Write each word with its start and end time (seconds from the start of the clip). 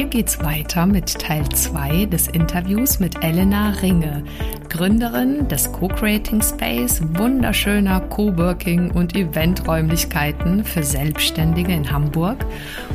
hier 0.00 0.08
geht's 0.08 0.42
weiter 0.42 0.86
mit 0.86 1.18
Teil 1.18 1.46
2 1.46 2.06
des 2.06 2.26
Interviews 2.28 3.00
mit 3.00 3.22
Elena 3.22 3.68
Ringe, 3.82 4.24
Gründerin 4.70 5.46
des 5.48 5.70
Co-Creating 5.72 6.40
Space, 6.40 7.02
wunderschöner 7.18 8.00
Coworking 8.00 8.92
und 8.92 9.14
Eventräumlichkeiten 9.14 10.64
für 10.64 10.84
Selbstständige 10.84 11.72
in 11.72 11.92
Hamburg 11.92 12.46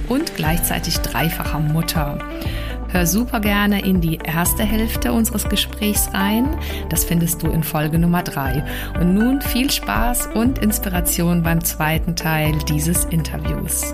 und 0.10 0.36
gleichzeitig 0.36 0.98
dreifacher 0.98 1.60
Mutter. 1.60 2.18
Hör 2.88 3.06
super 3.06 3.40
gerne 3.40 3.86
in 3.86 4.02
die 4.02 4.18
erste 4.24 4.64
Hälfte 4.64 5.14
unseres 5.14 5.48
Gesprächs 5.48 6.10
rein. 6.12 6.58
Das 6.90 7.06
findest 7.06 7.44
du 7.44 7.52
in 7.52 7.62
Folge 7.62 8.00
Nummer 8.00 8.24
3. 8.24 8.64
Und 9.00 9.14
nun 9.14 9.42
viel 9.42 9.70
Spaß 9.70 10.30
und 10.34 10.58
Inspiration 10.58 11.44
beim 11.44 11.64
zweiten 11.64 12.16
Teil 12.16 12.58
dieses 12.68 13.06
Interviews. 13.06 13.94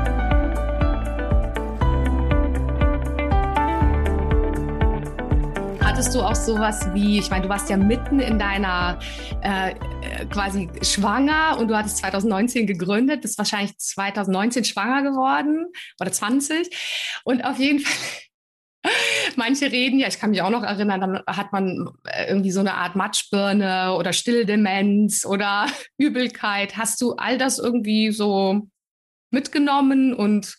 Hattest 6.01 6.15
du 6.15 6.23
auch 6.23 6.35
sowas 6.35 6.91
wie, 6.95 7.19
ich 7.19 7.29
meine, 7.29 7.43
du 7.43 7.49
warst 7.49 7.69
ja 7.69 7.77
mitten 7.77 8.19
in 8.19 8.39
deiner 8.39 8.97
äh, 9.43 9.75
quasi 10.31 10.67
schwanger 10.81 11.59
und 11.59 11.67
du 11.67 11.77
hattest 11.77 11.97
2019 11.97 12.65
gegründet, 12.65 13.21
bist 13.21 13.37
wahrscheinlich 13.37 13.77
2019 13.77 14.63
schwanger 14.63 15.03
geworden 15.03 15.67
oder 15.99 16.11
20 16.11 17.21
und 17.23 17.45
auf 17.45 17.59
jeden 17.59 17.81
Fall 17.81 17.93
Manche 19.35 19.71
reden, 19.71 19.99
ja, 19.99 20.07
ich 20.07 20.17
kann 20.17 20.31
mich 20.31 20.41
auch 20.41 20.49
noch 20.49 20.63
erinnern, 20.63 21.01
dann 21.01 21.21
hat 21.27 21.53
man 21.53 21.91
äh, 22.05 22.29
irgendwie 22.29 22.49
so 22.49 22.61
eine 22.61 22.73
Art 22.73 22.95
Matschbirne 22.95 23.93
oder 23.93 24.11
Stilldemenz 24.11 25.23
oder 25.23 25.67
Übelkeit. 25.99 26.77
Hast 26.77 26.99
du 27.01 27.13
all 27.13 27.37
das 27.37 27.59
irgendwie 27.59 28.09
so 28.11 28.67
mitgenommen 29.29 30.15
und 30.15 30.57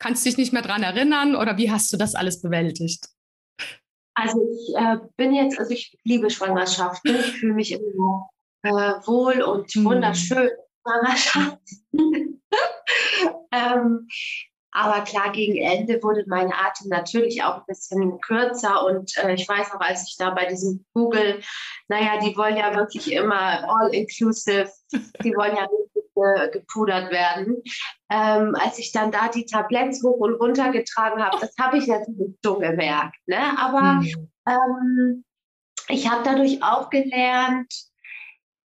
kannst 0.00 0.26
dich 0.26 0.36
nicht 0.36 0.52
mehr 0.52 0.62
dran 0.62 0.82
erinnern 0.82 1.36
oder 1.36 1.56
wie 1.56 1.70
hast 1.70 1.92
du 1.92 1.96
das 1.96 2.16
alles 2.16 2.42
bewältigt? 2.42 3.06
Also 4.18 4.40
ich 4.50 4.74
äh, 4.74 4.96
bin 5.16 5.34
jetzt, 5.34 5.58
also 5.58 5.72
ich 5.72 5.98
liebe 6.02 6.30
Schwangerschaften, 6.30 7.16
ich 7.16 7.32
fühle 7.32 7.52
mich 7.52 7.72
immer 7.72 8.30
äh, 8.62 8.70
wohl 9.06 9.42
und 9.42 9.76
mhm. 9.76 9.84
wunderschön 9.84 10.48
Schwangerschaften. 10.82 11.86
ähm, 13.52 14.08
aber 14.72 15.04
klar, 15.04 15.32
gegen 15.32 15.56
Ende 15.56 16.02
wurde 16.02 16.24
mein 16.26 16.50
Atem 16.52 16.88
natürlich 16.88 17.42
auch 17.42 17.56
ein 17.56 17.66
bisschen 17.66 18.18
kürzer. 18.20 18.84
Und 18.86 19.16
äh, 19.18 19.34
ich 19.34 19.46
weiß 19.46 19.74
noch, 19.74 19.80
als 19.80 20.08
ich 20.08 20.16
da 20.18 20.30
bei 20.30 20.46
diesem 20.46 20.84
Google, 20.94 21.42
naja, 21.88 22.18
die 22.18 22.36
wollen 22.36 22.56
ja 22.56 22.74
wirklich 22.74 23.12
immer 23.12 23.64
all-inclusive, 23.68 24.70
die 25.22 25.34
wollen 25.34 25.56
ja 25.56 25.62
wirklich 25.62 25.85
äh, 26.16 26.50
gepudert 26.50 27.10
werden. 27.10 27.62
Ähm, 28.10 28.54
als 28.54 28.78
ich 28.78 28.92
dann 28.92 29.10
da 29.10 29.28
die 29.28 29.46
Tabletts 29.46 30.02
hoch 30.02 30.18
und 30.18 30.34
runter 30.34 30.70
getragen 30.70 31.22
habe, 31.22 31.38
das 31.40 31.54
habe 31.60 31.78
ich 31.78 31.86
natürlich 31.86 32.36
so 32.42 32.58
gemerkt. 32.58 33.16
Ne? 33.26 33.58
Aber 33.58 33.94
mhm. 33.94 34.30
ähm, 34.48 35.24
ich 35.88 36.10
habe 36.10 36.22
dadurch 36.24 36.62
auch 36.62 36.90
gelernt, 36.90 37.72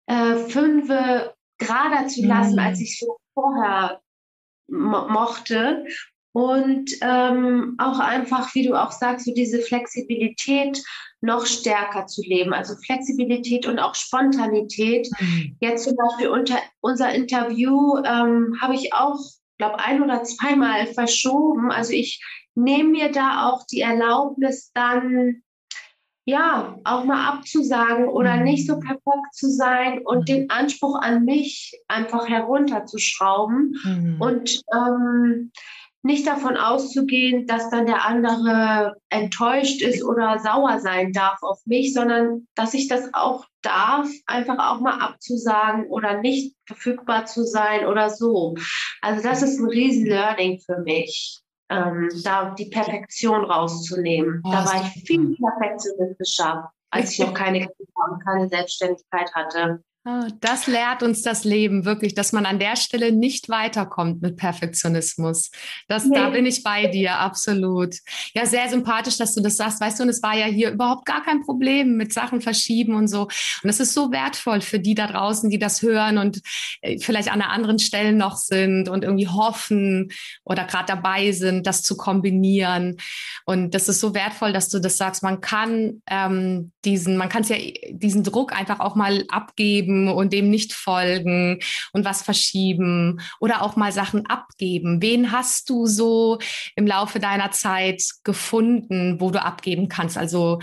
äh, 0.07 0.35
Fünfe 0.35 1.33
gerader 1.57 2.07
zu 2.07 2.25
lassen, 2.25 2.53
mhm. 2.53 2.59
als 2.59 2.79
ich 2.79 2.99
so 2.99 3.17
vorher 3.33 4.01
mo 4.67 5.07
mochte. 5.07 5.85
Und 6.33 6.91
ähm, 6.99 7.75
auch 7.77 7.99
einfach, 7.99 8.53
wie 8.55 8.67
du 8.67 8.75
auch 8.75 8.91
sagst, 8.91 9.25
so 9.25 9.33
diese 9.33 9.61
Flexibilität 9.61 10.83
noch 11.25 11.45
stärker 11.45 12.05
zu 12.07 12.21
leben. 12.21 12.53
Also 12.53 12.75
Flexibilität 12.85 13.65
und 13.65 13.79
auch 13.79 13.95
Spontanität. 13.95 15.09
Mhm. 15.19 15.57
Jetzt 15.59 15.83
zum 15.83 15.95
Beispiel 15.95 16.29
unter 16.29 16.57
unser 16.81 17.13
Interview 17.13 17.97
ähm, 17.97 18.57
habe 18.61 18.75
ich 18.75 18.93
auch, 18.93 19.19
glaube 19.57 19.79
ein 19.79 20.01
oder 20.01 20.23
zweimal 20.23 20.87
verschoben. 20.87 21.71
Also 21.71 21.93
ich 21.93 22.23
nehme 22.55 22.89
mir 22.89 23.11
da 23.11 23.49
auch 23.49 23.65
die 23.65 23.81
Erlaubnis, 23.81 24.71
dann 24.73 25.41
ja, 26.27 26.79
auch 26.83 27.03
mal 27.03 27.27
abzusagen 27.27 28.07
oder 28.07 28.37
mhm. 28.37 28.43
nicht 28.43 28.67
so 28.67 28.79
perfekt 28.79 29.33
zu 29.33 29.47
sein 29.49 30.01
und 30.03 30.21
mhm. 30.21 30.25
den 30.25 30.49
Anspruch 30.49 30.99
an 30.99 31.23
mich 31.23 31.79
einfach 31.87 32.27
herunterzuschrauben 32.27 33.75
mhm. 33.83 34.17
und 34.19 34.61
ähm, 34.73 35.51
nicht 36.05 36.27
davon 36.27 36.55
auszugehen, 36.55 37.47
dass 37.47 37.69
dann 37.71 37.87
der 37.87 38.05
andere 38.05 38.95
enttäuscht 39.09 39.81
ist 39.81 40.03
oder 40.03 40.39
sauer 40.39 40.79
sein 40.79 41.11
darf 41.11 41.41
auf 41.41 41.59
mich, 41.65 41.93
sondern 41.93 42.47
dass 42.55 42.75
ich 42.75 42.87
das 42.87 43.09
auch 43.13 43.45
darf, 43.61 44.07
einfach 44.27 44.59
auch 44.59 44.81
mal 44.81 44.99
abzusagen 44.99 45.87
oder 45.87 46.21
nicht 46.21 46.55
verfügbar 46.67 47.25
zu 47.25 47.43
sein 47.43 47.87
oder 47.87 48.11
so. 48.11 48.55
Also 49.01 49.23
das 49.23 49.41
ist 49.41 49.59
ein 49.59 49.67
riesen 49.67 50.05
Learning 50.05 50.59
für 50.59 50.79
mich 50.79 51.41
ähm, 51.69 52.09
da 52.23 52.51
die 52.51 52.69
Perfektion 52.69 53.43
rauszunehmen. 53.43 54.41
Oh, 54.45 54.51
da 54.51 54.65
war 54.65 54.81
ich 54.81 55.03
viel 55.05 55.35
perfektionistischer, 55.35 56.71
als 56.91 57.11
ich 57.11 57.19
noch 57.19 57.33
keine 57.33 57.59
Kinder 57.59 58.11
und 58.11 58.23
keine 58.23 58.47
Selbstständigkeit 58.47 59.33
hatte. 59.33 59.83
Ah, 60.07 60.27
das 60.39 60.67
lehrt 60.67 61.01
uns 61.01 61.23
das 61.23 61.45
Leben 61.45 61.83
wirklich, 61.83 62.13
dass 62.13 62.31
man 62.31 62.45
an 62.45 62.59
der 62.59 62.75
Stelle 62.75 63.11
nicht 63.11 63.49
weiterkommt 63.49 64.21
mit 64.21 64.37
Perfektionismus. 64.37 65.49
Das, 65.87 66.05
nee. 66.05 66.15
Da 66.15 66.29
bin 66.29 66.45
ich 66.45 66.61
bei 66.61 66.85
dir, 66.85 67.17
absolut. 67.17 67.95
Ja, 68.35 68.45
sehr 68.45 68.69
sympathisch, 68.69 69.17
dass 69.17 69.33
du 69.33 69.41
das 69.41 69.57
sagst. 69.57 69.81
Weißt 69.81 69.97
du, 69.97 70.03
und 70.03 70.09
es 70.09 70.21
war 70.21 70.37
ja 70.37 70.45
hier 70.45 70.69
überhaupt 70.69 71.07
gar 71.07 71.23
kein 71.23 71.41
Problem 71.41 71.97
mit 71.97 72.13
Sachen 72.13 72.39
verschieben 72.39 72.93
und 72.93 73.07
so. 73.07 73.23
Und 73.63 73.69
es 73.69 73.79
ist 73.79 73.95
so 73.95 74.11
wertvoll 74.11 74.61
für 74.61 74.79
die 74.79 74.93
da 74.93 75.07
draußen, 75.07 75.49
die 75.49 75.57
das 75.57 75.81
hören 75.81 76.19
und 76.19 76.39
äh, 76.81 76.99
vielleicht 76.99 77.31
an 77.31 77.41
einer 77.41 77.51
anderen 77.51 77.79
Stelle 77.79 78.13
noch 78.13 78.37
sind 78.37 78.89
und 78.89 79.03
irgendwie 79.03 79.27
hoffen 79.27 80.11
oder 80.43 80.65
gerade 80.65 80.85
dabei 80.85 81.31
sind, 81.31 81.65
das 81.65 81.81
zu 81.81 81.97
kombinieren. 81.97 82.97
Und 83.47 83.73
das 83.73 83.89
ist 83.89 84.01
so 84.01 84.13
wertvoll, 84.13 84.53
dass 84.53 84.69
du 84.69 84.77
das 84.77 84.97
sagst. 84.97 85.23
Man 85.23 85.41
kann 85.41 86.03
ähm, 86.05 86.73
diesen, 86.83 87.17
man 87.17 87.29
kann 87.29 87.41
es 87.41 87.49
ja 87.49 87.57
diesen 87.89 88.23
Druck 88.23 88.55
einfach 88.55 88.79
auch 88.79 88.93
mal 88.93 89.25
abgeben 89.29 89.94
folgen 89.95 90.09
und 90.09 90.33
dem 90.33 90.49
nicht 90.49 90.73
folgen 90.73 91.59
und 91.93 92.05
was 92.05 92.21
verschieben 92.21 93.21
oder 93.39 93.61
auch 93.61 93.75
mal 93.75 93.91
Sachen 93.91 94.25
abgeben. 94.27 95.01
Wen 95.01 95.31
hast 95.31 95.69
du 95.69 95.85
so 95.87 96.39
im 96.75 96.87
Laufe 96.87 97.19
deiner 97.19 97.51
Zeit 97.51 98.03
gefunden, 98.23 99.19
wo 99.19 99.31
du 99.31 99.41
abgeben 99.41 99.87
kannst? 99.87 100.17
Also 100.17 100.59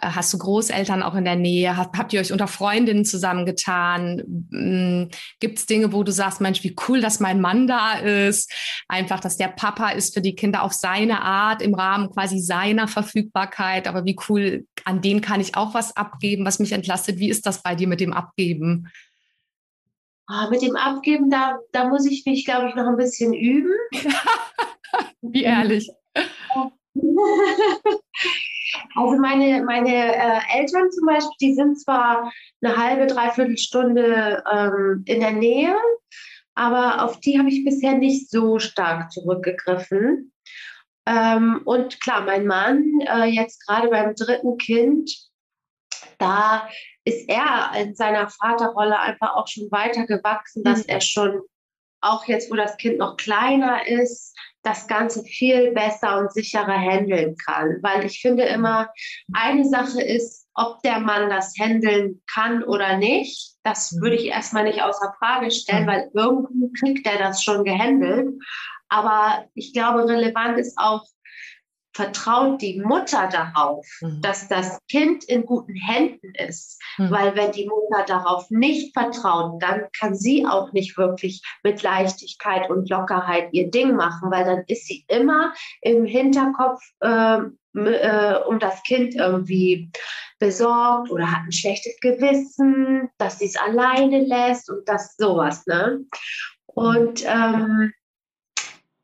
äh, 0.00 0.08
hast 0.08 0.32
du 0.32 0.38
Großeltern 0.38 1.02
auch 1.02 1.14
in 1.14 1.24
der 1.24 1.36
Nähe? 1.36 1.76
Habt, 1.76 1.96
habt 1.96 2.12
ihr 2.12 2.20
euch 2.20 2.32
unter 2.32 2.48
Freundinnen 2.48 3.04
zusammengetan? 3.04 4.22
Hm, 4.50 5.08
Gibt 5.40 5.58
es 5.58 5.66
Dinge, 5.66 5.92
wo 5.92 6.02
du 6.02 6.12
sagst, 6.12 6.40
Mensch, 6.40 6.62
wie 6.62 6.76
cool, 6.88 7.00
dass 7.00 7.20
mein 7.20 7.40
Mann 7.40 7.66
da 7.66 7.94
ist? 7.94 8.52
Einfach, 8.88 9.20
dass 9.20 9.36
der 9.36 9.48
Papa 9.48 9.90
ist 9.90 10.14
für 10.14 10.20
die 10.20 10.34
Kinder 10.34 10.62
auf 10.62 10.72
seine 10.72 11.22
Art 11.22 11.62
im 11.62 11.74
Rahmen 11.74 12.10
quasi 12.10 12.38
seiner 12.38 12.88
Verfügbarkeit. 12.88 13.88
Aber 13.88 14.04
wie 14.04 14.16
cool, 14.28 14.66
an 14.86 15.02
den 15.02 15.20
kann 15.20 15.40
ich 15.40 15.56
auch 15.56 15.74
was 15.74 15.96
abgeben, 15.96 16.46
was 16.46 16.60
mich 16.60 16.70
entlastet. 16.70 17.18
Wie 17.18 17.28
ist 17.28 17.44
das 17.44 17.62
bei 17.62 17.74
dir 17.74 17.88
mit 17.88 18.00
dem 18.00 18.12
Abgeben? 18.12 18.88
Oh, 20.30 20.48
mit 20.48 20.62
dem 20.62 20.76
Abgeben, 20.76 21.28
da, 21.28 21.58
da 21.72 21.88
muss 21.88 22.06
ich 22.06 22.24
mich, 22.24 22.44
glaube 22.44 22.68
ich, 22.68 22.74
noch 22.76 22.86
ein 22.86 22.96
bisschen 22.96 23.34
üben. 23.34 23.72
Wie 25.20 25.42
ehrlich. 25.42 25.90
Also 28.94 29.18
meine, 29.20 29.62
meine 29.62 29.94
äh, 29.94 30.40
Eltern 30.58 30.90
zum 30.90 31.06
Beispiel, 31.06 31.36
die 31.40 31.54
sind 31.54 31.80
zwar 31.80 32.32
eine 32.60 32.76
halbe, 32.76 33.06
dreiviertel 33.06 33.56
Stunde 33.56 34.42
ähm, 34.50 35.02
in 35.06 35.20
der 35.20 35.32
Nähe, 35.32 35.76
aber 36.54 37.04
auf 37.04 37.20
die 37.20 37.38
habe 37.38 37.48
ich 37.48 37.64
bisher 37.64 37.94
nicht 37.94 38.30
so 38.30 38.58
stark 38.58 39.12
zurückgegriffen. 39.12 40.32
Ähm, 41.06 41.62
und 41.64 42.00
klar, 42.00 42.22
mein 42.22 42.46
Mann, 42.46 43.00
äh, 43.00 43.24
jetzt 43.24 43.64
gerade 43.66 43.88
beim 43.88 44.14
dritten 44.14 44.58
Kind, 44.58 45.10
da 46.18 46.68
ist 47.04 47.28
er 47.28 47.70
in 47.78 47.94
seiner 47.94 48.28
Vaterrolle 48.28 48.98
einfach 48.98 49.34
auch 49.34 49.46
schon 49.46 49.70
weiter 49.70 50.06
gewachsen, 50.06 50.64
dass 50.64 50.80
mhm. 50.80 50.88
er 50.88 51.00
schon 51.00 51.40
auch 52.00 52.26
jetzt, 52.26 52.50
wo 52.50 52.56
das 52.56 52.76
Kind 52.76 52.98
noch 52.98 53.16
kleiner 53.16 53.86
ist, 53.86 54.36
das 54.62 54.88
Ganze 54.88 55.22
viel 55.22 55.72
besser 55.72 56.18
und 56.18 56.32
sicherer 56.32 56.76
handeln 56.76 57.36
kann. 57.36 57.78
Weil 57.82 58.04
ich 58.04 58.20
finde 58.20 58.44
immer, 58.44 58.88
eine 59.32 59.64
Sache 59.64 60.02
ist, 60.02 60.48
ob 60.54 60.82
der 60.82 60.98
Mann 60.98 61.30
das 61.30 61.54
handeln 61.58 62.20
kann 62.32 62.64
oder 62.64 62.96
nicht. 62.96 63.54
Das 63.62 63.92
mhm. 63.92 64.02
würde 64.02 64.16
ich 64.16 64.26
erstmal 64.26 64.64
nicht 64.64 64.82
außer 64.82 65.14
Frage 65.18 65.50
stellen, 65.50 65.84
mhm. 65.84 65.88
weil 65.88 66.10
irgendwie 66.14 66.72
kriegt 66.80 67.06
er 67.06 67.18
das 67.18 67.42
schon 67.42 67.64
gehandelt. 67.64 68.34
Aber 68.88 69.46
ich 69.54 69.72
glaube, 69.72 70.08
relevant 70.08 70.58
ist 70.58 70.76
auch, 70.78 71.04
vertraut 71.96 72.60
die 72.60 72.78
Mutter 72.78 73.26
darauf, 73.32 73.86
mhm. 74.02 74.20
dass 74.20 74.48
das 74.48 74.78
Kind 74.90 75.24
in 75.24 75.46
guten 75.46 75.74
Händen 75.74 76.32
ist. 76.34 76.78
Mhm. 76.98 77.10
Weil 77.10 77.36
wenn 77.36 77.52
die 77.52 77.66
Mutter 77.66 78.04
darauf 78.06 78.50
nicht 78.50 78.92
vertraut, 78.92 79.62
dann 79.62 79.86
kann 79.98 80.14
sie 80.14 80.46
auch 80.46 80.72
nicht 80.72 80.98
wirklich 80.98 81.42
mit 81.62 81.82
Leichtigkeit 81.82 82.68
und 82.68 82.90
Lockerheit 82.90 83.48
ihr 83.52 83.70
Ding 83.70 83.96
machen, 83.96 84.30
weil 84.30 84.44
dann 84.44 84.64
ist 84.68 84.86
sie 84.86 85.06
immer 85.08 85.54
im 85.80 86.04
Hinterkopf 86.04 86.82
äh, 87.00 87.38
äh, 87.74 88.38
um 88.46 88.58
das 88.58 88.82
Kind 88.82 89.14
irgendwie 89.14 89.90
besorgt 90.38 91.10
oder 91.10 91.30
hat 91.30 91.44
ein 91.46 91.52
schlechtes 91.52 91.98
Gewissen, 92.00 93.08
dass 93.16 93.38
sie 93.38 93.46
es 93.46 93.56
alleine 93.56 94.20
lässt 94.20 94.68
und 94.68 94.86
das 94.86 95.16
sowas. 95.16 95.66
Ne? 95.66 96.04
Und 96.66 97.24
ähm, 97.26 97.92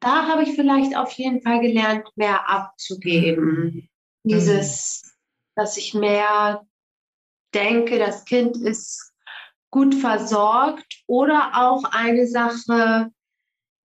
da 0.02 0.26
habe 0.26 0.43
ich 0.43 0.54
vielleicht 0.54 0.96
auf 0.96 1.12
jeden 1.12 1.40
Fall 1.43 1.60
gelernt, 1.60 2.06
mehr 2.16 2.49
abzugeben. 2.49 3.88
Mhm. 4.25 4.31
Dieses, 4.31 5.16
dass 5.56 5.76
ich 5.76 5.94
mehr 5.94 6.66
denke, 7.54 7.99
das 7.99 8.25
Kind 8.25 8.56
ist 8.56 9.12
gut 9.70 9.94
versorgt 9.94 11.02
oder 11.06 11.52
auch 11.54 11.84
eine 11.84 12.26
Sache, 12.26 13.10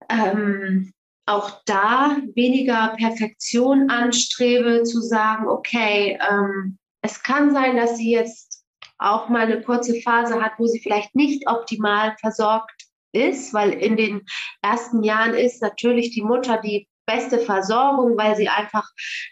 ähm, 0.09 0.93
auch 1.27 1.61
da 1.67 2.17
weniger 2.35 2.95
Perfektion 2.97 3.91
anstrebe, 3.91 4.83
zu 4.85 5.01
sagen, 5.01 5.47
okay, 5.47 6.19
ähm, 6.29 6.79
es 7.03 7.23
kann 7.23 7.53
sein, 7.53 7.77
dass 7.77 7.99
sie 7.99 8.11
jetzt 8.11 8.65
auch 8.97 9.29
mal 9.29 9.47
eine 9.47 9.63
kurze 9.63 10.01
Phase 10.01 10.41
hat, 10.43 10.53
wo 10.59 10.67
sie 10.67 10.81
vielleicht 10.81 11.15
nicht 11.15 11.47
optimal 11.47 12.17
versorgt 12.19 12.78
ist, 13.13 13.55
weil 13.55 13.73
in 13.73 13.97
den 13.97 14.27
ersten 14.63 15.03
Jahren 15.03 15.35
ist 15.35 15.63
natürlich 15.63 16.11
die 16.11 16.23
Mutter 16.23 16.59
die 16.59 16.89
beste 17.07 17.39
Versorgung, 17.39 18.17
weil 18.19 18.37
sie 18.37 18.49
einfach 18.49 18.87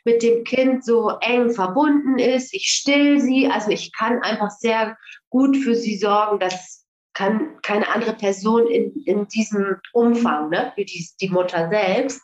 mit 0.04 0.22
dem 0.22 0.44
Kind 0.44 0.84
so 0.84 1.10
eng 1.20 1.50
verbunden 1.50 2.18
ist. 2.18 2.54
Ich 2.54 2.68
still 2.68 3.20
sie, 3.20 3.48
also 3.48 3.70
ich 3.70 3.92
kann 3.92 4.22
einfach 4.22 4.50
sehr 4.50 4.96
gut 5.28 5.56
für 5.56 5.74
sie 5.74 5.98
sorgen. 5.98 6.38
Das 6.38 6.86
kann 7.12 7.60
keine 7.62 7.88
andere 7.88 8.14
Person 8.14 8.66
in, 8.66 8.92
in 9.04 9.28
diesem 9.28 9.76
Umfang, 9.92 10.48
ne, 10.48 10.72
wie 10.76 10.86
die, 10.86 11.06
die 11.20 11.28
Mutter 11.28 11.68
selbst. 11.68 12.22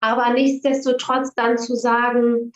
Aber 0.00 0.30
nichtsdestotrotz 0.30 1.34
dann 1.34 1.58
zu 1.58 1.74
sagen, 1.76 2.52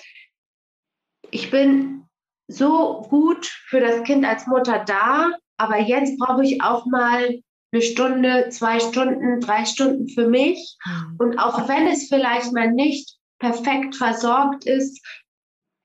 ich 1.31 1.51
bin 1.51 2.07
so 2.49 3.03
gut 3.09 3.47
für 3.47 3.81
das 3.81 4.03
Kind 4.05 4.25
als 4.25 4.47
Mutter 4.47 4.83
da, 4.85 5.31
aber 5.59 5.79
jetzt 5.79 6.19
brauche 6.19 6.45
ich 6.45 6.63
auch 6.63 6.87
mal 6.87 7.41
eine 7.75 7.83
Stunde, 7.83 8.49
zwei 8.51 8.79
Stunden, 8.79 9.41
drei 9.41 9.65
Stunden 9.65 10.09
für 10.09 10.29
mich. 10.29 10.77
Mhm. 10.87 11.17
Und 11.19 11.39
auch 11.39 11.69
wenn 11.69 11.89
es 11.89 12.09
vielleicht 12.09 12.53
mal 12.53 12.71
nicht 12.71 13.17
perfekt 13.41 13.97
versorgt 13.97 14.65
ist, 14.65 15.05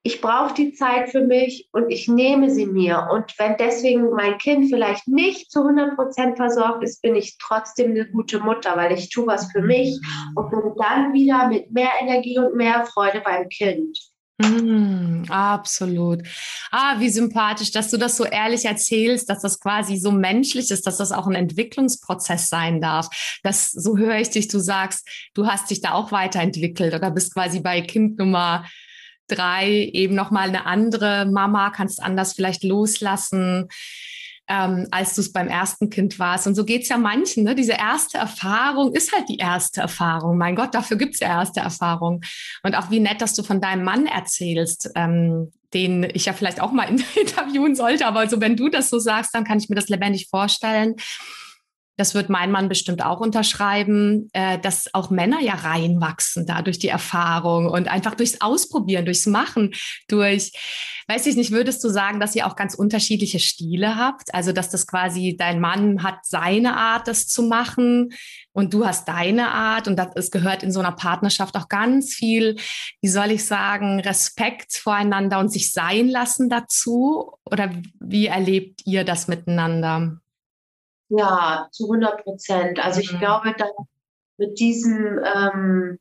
ich 0.04 0.22
brauche 0.22 0.54
die 0.54 0.72
Zeit 0.72 1.10
für 1.10 1.26
mich 1.26 1.68
und 1.74 1.90
ich 1.92 2.08
nehme 2.08 2.50
sie 2.50 2.66
mir. 2.66 3.10
Und 3.12 3.38
wenn 3.38 3.58
deswegen 3.58 4.12
mein 4.12 4.38
Kind 4.38 4.70
vielleicht 4.70 5.08
nicht 5.08 5.52
zu 5.52 5.60
100 5.60 5.96
Prozent 5.96 6.38
versorgt 6.38 6.84
ist, 6.84 7.02
bin 7.02 7.16
ich 7.16 7.38
trotzdem 7.38 7.92
eine 7.92 8.10
gute 8.10 8.40
Mutter, 8.40 8.78
weil 8.78 8.94
ich 8.94 9.10
tue 9.10 9.28
was 9.28 9.52
für 9.52 9.62
mich 9.62 10.00
mhm. 10.00 10.38
und 10.38 10.52
bin 10.52 10.74
dann 10.78 11.14
wieder 11.14 11.48
mit 11.50 11.72
mehr 11.72 11.92
Energie 12.00 12.40
und 12.40 12.56
mehr 12.56 12.86
Freude 12.86 13.22
beim 13.22 13.50
Kind. 13.50 13.98
Mm, 14.42 15.26
absolut. 15.30 16.24
Ah, 16.72 17.00
wie 17.00 17.10
sympathisch, 17.10 17.72
dass 17.72 17.92
du 17.92 17.98
das 17.98 18.16
so 18.16 18.24
ehrlich 18.24 18.64
erzählst, 18.66 19.30
dass 19.30 19.42
das 19.42 19.60
quasi 19.60 19.98
so 19.98 20.12
menschlich 20.12 20.72
ist, 20.72 20.88
dass 20.88 20.98
das 20.98 21.12
auch 21.12 21.28
ein 21.28 21.36
Entwicklungsprozess 21.36 22.48
sein 22.48 22.80
darf. 22.80 23.10
Das, 23.44 23.72
so 23.72 23.98
höre 23.98 24.18
ich 24.18 24.30
dich, 24.30 24.48
du 24.48 24.60
sagst, 24.60 25.06
du 25.34 25.46
hast 25.46 25.70
dich 25.70 25.82
da 25.82 25.92
auch 25.92 26.14
weiterentwickelt 26.14 26.94
oder 26.94 27.12
bist 27.12 27.34
quasi 27.34 27.60
bei 27.60 27.82
Kind 27.82 28.18
Nummer 28.18 28.64
drei 29.28 29.90
eben 29.94 30.16
nochmal 30.16 30.48
eine 30.48 30.66
andere 30.66 31.26
Mama, 31.26 31.70
kannst 31.70 32.02
anders 32.02 32.34
vielleicht 32.34 32.64
loslassen 32.64 33.68
ähm, 34.50 34.88
als 34.90 35.14
du 35.14 35.22
es 35.22 35.32
beim 35.32 35.48
ersten 35.48 35.90
Kind 35.90 36.18
warst. 36.18 36.48
Und 36.48 36.56
so 36.56 36.66
geht 36.66 36.82
es 36.82 36.90
ja 36.90 36.98
manchen. 36.98 37.44
Ne? 37.44 37.54
Diese 37.54 37.74
erste 37.74 38.18
Erfahrung 38.18 38.94
ist 38.94 39.14
halt 39.14 39.30
die 39.30 39.38
erste 39.38 39.82
Erfahrung. 39.82 40.38
Mein 40.38 40.56
Gott, 40.56 40.74
dafür 40.74 40.98
gibt 40.98 41.14
es 41.14 41.20
ja 41.20 41.28
erste 41.28 41.60
Erfahrung. 41.60 42.22
Und 42.64 42.76
auch 42.76 42.90
wie 42.90 43.00
nett, 43.00 43.22
dass 43.22 43.36
du 43.36 43.44
von 43.44 43.62
deinem 43.62 43.84
Mann 43.84 44.08
erzählst, 44.08 44.90
ähm, 44.96 45.52
den 45.76 46.04
ich 46.14 46.26
ja 46.26 46.34
vielleicht 46.34 46.62
auch 46.62 46.72
mal 46.72 46.90
interviewen 47.16 47.76
sollte. 47.76 48.08
Aber 48.08 48.22
also 48.22 48.42
wenn 48.42 48.58
du 48.58 48.70
das 48.70 48.90
so 48.90 48.98
sagst, 48.98 49.36
dann 49.36 49.44
kann 49.44 49.60
ich 49.60 49.70
mir 49.70 49.76
das 49.76 49.88
lebendig 49.88 50.28
vorstellen 50.30 50.96
das 52.00 52.16
wird 52.16 52.30
mein 52.30 52.50
Mann 52.50 52.70
bestimmt 52.70 53.04
auch 53.04 53.20
unterschreiben, 53.20 54.30
äh, 54.32 54.58
dass 54.58 54.94
auch 54.94 55.10
Männer 55.10 55.42
ja 55.42 55.56
reinwachsen 55.56 56.46
da 56.46 56.62
durch 56.62 56.80
die 56.80 56.88
Erfahrung 56.88 57.68
und 57.68 57.90
einfach 57.90 58.16
durchs 58.16 58.40
Ausprobieren, 58.40 59.04
durchs 59.04 59.26
Machen, 59.26 59.74
durch, 60.08 60.54
weiß 61.10 61.26
ich 61.26 61.36
nicht, 61.36 61.52
würdest 61.52 61.84
du 61.84 61.90
sagen, 61.90 62.22
dass 62.22 62.36
ihr 62.36 62.48
auch 62.48 62.56
ganz 62.56 62.74
unterschiedliche 62.74 63.40
Stile 63.40 63.98
habt? 63.98 64.34
Also, 64.34 64.54
dass 64.54 64.70
das 64.70 64.88
quasi 64.88 65.36
dein 65.38 65.60
Mann 65.60 66.02
hat 66.02 66.20
seine 66.24 66.78
Art, 66.78 67.10
das 67.10 67.28
zu 67.28 67.44
machen 67.44 68.14
und 68.54 68.74
du 68.74 68.86
hast 68.86 69.10
deine 69.10 69.52
Art 69.52 69.90
und 69.90 69.98
das, 69.98 70.08
es 70.16 70.32
gehört 70.32 70.64
in 70.64 70.72
so 70.72 70.80
einer 70.80 70.94
Partnerschaft 70.94 71.58
auch 71.58 71.68
ganz 71.68 72.14
viel, 72.14 72.56
wie 73.02 73.10
soll 73.10 73.32
ich 73.32 73.44
sagen, 73.44 74.00
Respekt 74.00 74.74
voreinander 74.74 75.40
und 75.40 75.52
sich 75.52 75.74
sein 75.74 76.08
lassen 76.08 76.50
dazu? 76.50 77.34
Oder 77.44 77.72
wie 78.00 78.28
erlebt 78.28 78.84
ihr 78.86 79.04
das 79.04 79.28
miteinander? 79.28 80.22
Ja, 81.10 81.68
zu 81.72 81.86
100 81.86 82.24
Prozent. 82.24 82.84
Also 82.84 83.02
ich 83.02 83.12
mhm. 83.14 83.20
glaube, 83.20 83.56
dann 83.58 83.70
mit 84.38 84.60
diesem 84.60 85.20
ähm, 85.24 86.00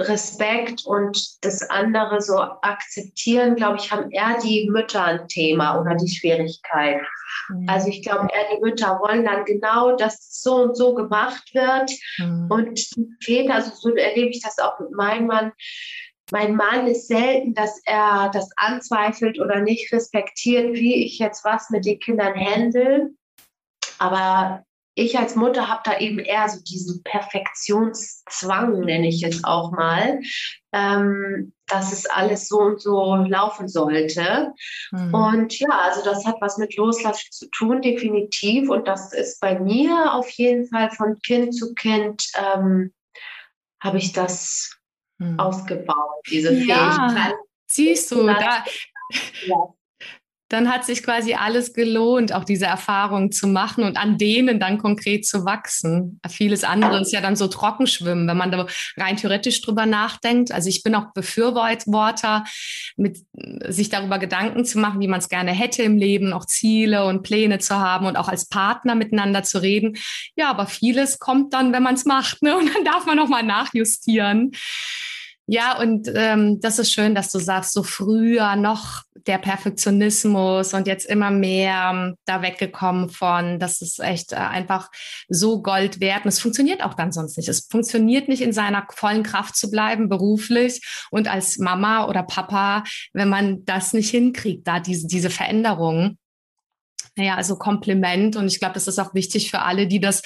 Respekt 0.00 0.86
und 0.86 1.44
das 1.44 1.68
andere 1.68 2.20
so 2.20 2.38
akzeptieren, 2.38 3.54
glaube 3.54 3.76
ich, 3.76 3.92
haben 3.92 4.10
eher 4.10 4.38
die 4.42 4.68
Mütter 4.70 5.04
ein 5.04 5.28
Thema 5.28 5.80
oder 5.80 5.94
die 5.94 6.08
Schwierigkeit. 6.08 7.02
Mhm. 7.48 7.68
Also 7.68 7.88
ich 7.88 8.02
glaube, 8.02 8.28
eher 8.32 8.56
die 8.56 8.60
Mütter 8.60 8.98
wollen 9.00 9.24
dann 9.24 9.44
genau, 9.44 9.96
dass 9.96 10.40
so 10.42 10.56
und 10.56 10.76
so 10.76 10.94
gemacht 10.94 11.54
wird. 11.54 11.90
Mhm. 12.18 12.46
Und 12.50 12.96
die 12.96 13.08
Väter, 13.22 13.54
also 13.54 13.72
so 13.74 13.94
erlebe 13.94 14.30
ich 14.30 14.42
das 14.42 14.58
auch 14.58 14.78
mit 14.80 14.92
meinem 14.92 15.26
Mann, 15.26 15.52
mein 16.32 16.54
Mann 16.54 16.86
ist 16.86 17.08
selten, 17.08 17.54
dass 17.54 17.80
er 17.84 18.30
das 18.32 18.50
anzweifelt 18.56 19.40
oder 19.40 19.60
nicht 19.60 19.92
respektiert, 19.92 20.74
wie 20.74 21.04
ich 21.04 21.18
jetzt 21.18 21.44
was 21.44 21.70
mit 21.70 21.84
den 21.84 21.98
Kindern 21.98 22.34
handle. 22.34 23.10
Aber 24.00 24.64
ich 24.94 25.18
als 25.18 25.36
Mutter 25.36 25.68
habe 25.68 25.82
da 25.84 25.98
eben 25.98 26.18
eher 26.18 26.48
so 26.48 26.60
diesen 26.62 27.02
Perfektionszwang, 27.04 28.80
nenne 28.80 29.08
ich 29.08 29.22
es 29.22 29.44
auch 29.44 29.72
mal, 29.72 30.20
ähm, 30.72 31.52
dass 31.66 31.92
es 31.92 32.06
alles 32.06 32.48
so 32.48 32.58
und 32.60 32.80
so 32.80 33.14
laufen 33.14 33.68
sollte. 33.68 34.52
Mhm. 34.90 35.14
Und 35.14 35.58
ja, 35.58 35.68
also 35.68 36.02
das 36.02 36.24
hat 36.26 36.36
was 36.40 36.58
mit 36.58 36.76
Loslassen 36.76 37.30
zu 37.30 37.48
tun, 37.50 37.82
definitiv. 37.82 38.68
Und 38.68 38.88
das 38.88 39.12
ist 39.12 39.40
bei 39.40 39.58
mir 39.58 40.14
auf 40.14 40.28
jeden 40.30 40.66
Fall 40.66 40.90
von 40.90 41.18
Kind 41.20 41.54
zu 41.54 41.74
Kind, 41.74 42.24
ähm, 42.36 42.92
habe 43.82 43.98
ich 43.98 44.12
das 44.12 44.76
mhm. 45.18 45.38
ausgebaut, 45.38 46.26
diese 46.30 46.52
ja, 46.52 46.92
Fähigkeit. 46.92 47.34
Siehst 47.66 48.10
du, 48.10 48.26
da, 48.26 48.64
ja 49.46 49.74
dann 50.50 50.68
hat 50.68 50.84
sich 50.84 51.04
quasi 51.04 51.34
alles 51.34 51.72
gelohnt, 51.72 52.32
auch 52.34 52.42
diese 52.44 52.66
Erfahrung 52.66 53.30
zu 53.30 53.46
machen 53.46 53.84
und 53.84 53.96
an 53.96 54.18
denen 54.18 54.58
dann 54.58 54.78
konkret 54.78 55.24
zu 55.24 55.44
wachsen. 55.44 56.20
Vieles 56.28 56.64
andere 56.64 57.00
ist 57.00 57.12
ja 57.12 57.20
dann 57.20 57.36
so 57.36 57.46
Trockenschwimmen, 57.46 58.26
wenn 58.26 58.36
man 58.36 58.50
da 58.50 58.66
rein 58.96 59.16
theoretisch 59.16 59.62
drüber 59.62 59.86
nachdenkt. 59.86 60.50
Also 60.50 60.68
ich 60.68 60.82
bin 60.82 60.96
auch 60.96 61.12
Befürworter, 61.14 62.44
mit 62.96 63.18
sich 63.68 63.90
darüber 63.90 64.18
Gedanken 64.18 64.64
zu 64.64 64.80
machen, 64.80 65.00
wie 65.00 65.08
man 65.08 65.20
es 65.20 65.28
gerne 65.28 65.52
hätte 65.52 65.84
im 65.84 65.96
Leben, 65.96 66.32
auch 66.32 66.44
Ziele 66.44 67.06
und 67.06 67.22
Pläne 67.22 67.60
zu 67.60 67.76
haben 67.76 68.06
und 68.06 68.16
auch 68.16 68.28
als 68.28 68.48
Partner 68.48 68.96
miteinander 68.96 69.44
zu 69.44 69.62
reden. 69.62 69.96
Ja, 70.34 70.50
aber 70.50 70.66
vieles 70.66 71.20
kommt 71.20 71.54
dann, 71.54 71.72
wenn 71.72 71.84
man 71.84 71.94
es 71.94 72.04
macht, 72.06 72.42
ne? 72.42 72.56
Und 72.56 72.74
dann 72.74 72.84
darf 72.84 73.06
man 73.06 73.16
noch 73.16 73.28
mal 73.28 73.44
nachjustieren. 73.44 74.50
Ja, 75.52 75.76
und 75.80 76.08
ähm, 76.14 76.60
das 76.60 76.78
ist 76.78 76.92
schön, 76.92 77.16
dass 77.16 77.32
du 77.32 77.40
sagst, 77.40 77.72
so 77.72 77.82
früher 77.82 78.54
noch 78.54 79.02
der 79.26 79.38
Perfektionismus 79.38 80.74
und 80.74 80.86
jetzt 80.86 81.06
immer 81.06 81.32
mehr 81.32 81.90
ähm, 81.92 82.14
da 82.24 82.40
weggekommen 82.40 83.08
von, 83.08 83.58
das 83.58 83.82
ist 83.82 83.98
echt 83.98 84.30
äh, 84.30 84.36
einfach 84.36 84.92
so 85.28 85.60
Gold 85.60 85.98
wert. 85.98 86.24
Und 86.24 86.28
es 86.28 86.38
funktioniert 86.38 86.84
auch 86.84 86.94
dann 86.94 87.10
sonst 87.10 87.36
nicht. 87.36 87.48
Es 87.48 87.66
funktioniert 87.68 88.28
nicht 88.28 88.42
in 88.42 88.52
seiner 88.52 88.86
vollen 88.94 89.24
Kraft 89.24 89.56
zu 89.56 89.72
bleiben, 89.72 90.08
beruflich 90.08 90.86
und 91.10 91.26
als 91.26 91.58
Mama 91.58 92.06
oder 92.06 92.22
Papa, 92.22 92.84
wenn 93.12 93.28
man 93.28 93.64
das 93.64 93.92
nicht 93.92 94.10
hinkriegt, 94.10 94.68
da 94.68 94.78
diese, 94.78 95.08
diese 95.08 95.30
Veränderungen. 95.30 96.16
Ja, 97.20 97.34
also 97.36 97.56
Kompliment. 97.56 98.36
Und 98.36 98.46
ich 98.46 98.58
glaube, 98.58 98.74
das 98.74 98.86
ist 98.86 98.98
auch 98.98 99.14
wichtig 99.14 99.50
für 99.50 99.62
alle, 99.62 99.86
die 99.86 100.00
das 100.00 100.22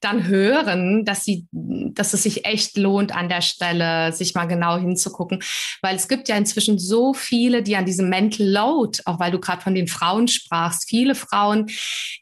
dann 0.00 0.26
hören, 0.26 1.04
dass 1.04 1.24
sie, 1.24 1.46
dass 1.50 2.12
es 2.12 2.22
sich 2.22 2.44
echt 2.44 2.76
lohnt, 2.76 3.14
an 3.14 3.28
der 3.28 3.42
Stelle 3.42 4.12
sich 4.12 4.34
mal 4.34 4.46
genau 4.46 4.76
hinzugucken. 4.76 5.42
Weil 5.82 5.96
es 5.96 6.08
gibt 6.08 6.28
ja 6.28 6.36
inzwischen 6.36 6.78
so 6.78 7.14
viele, 7.14 7.62
die 7.62 7.76
an 7.76 7.86
diesem 7.86 8.08
Mental 8.08 8.46
Load, 8.46 9.00
auch 9.06 9.18
weil 9.18 9.32
du 9.32 9.40
gerade 9.40 9.62
von 9.62 9.74
den 9.74 9.88
Frauen 9.88 10.28
sprachst, 10.28 10.88
viele 10.88 11.14
Frauen, 11.14 11.66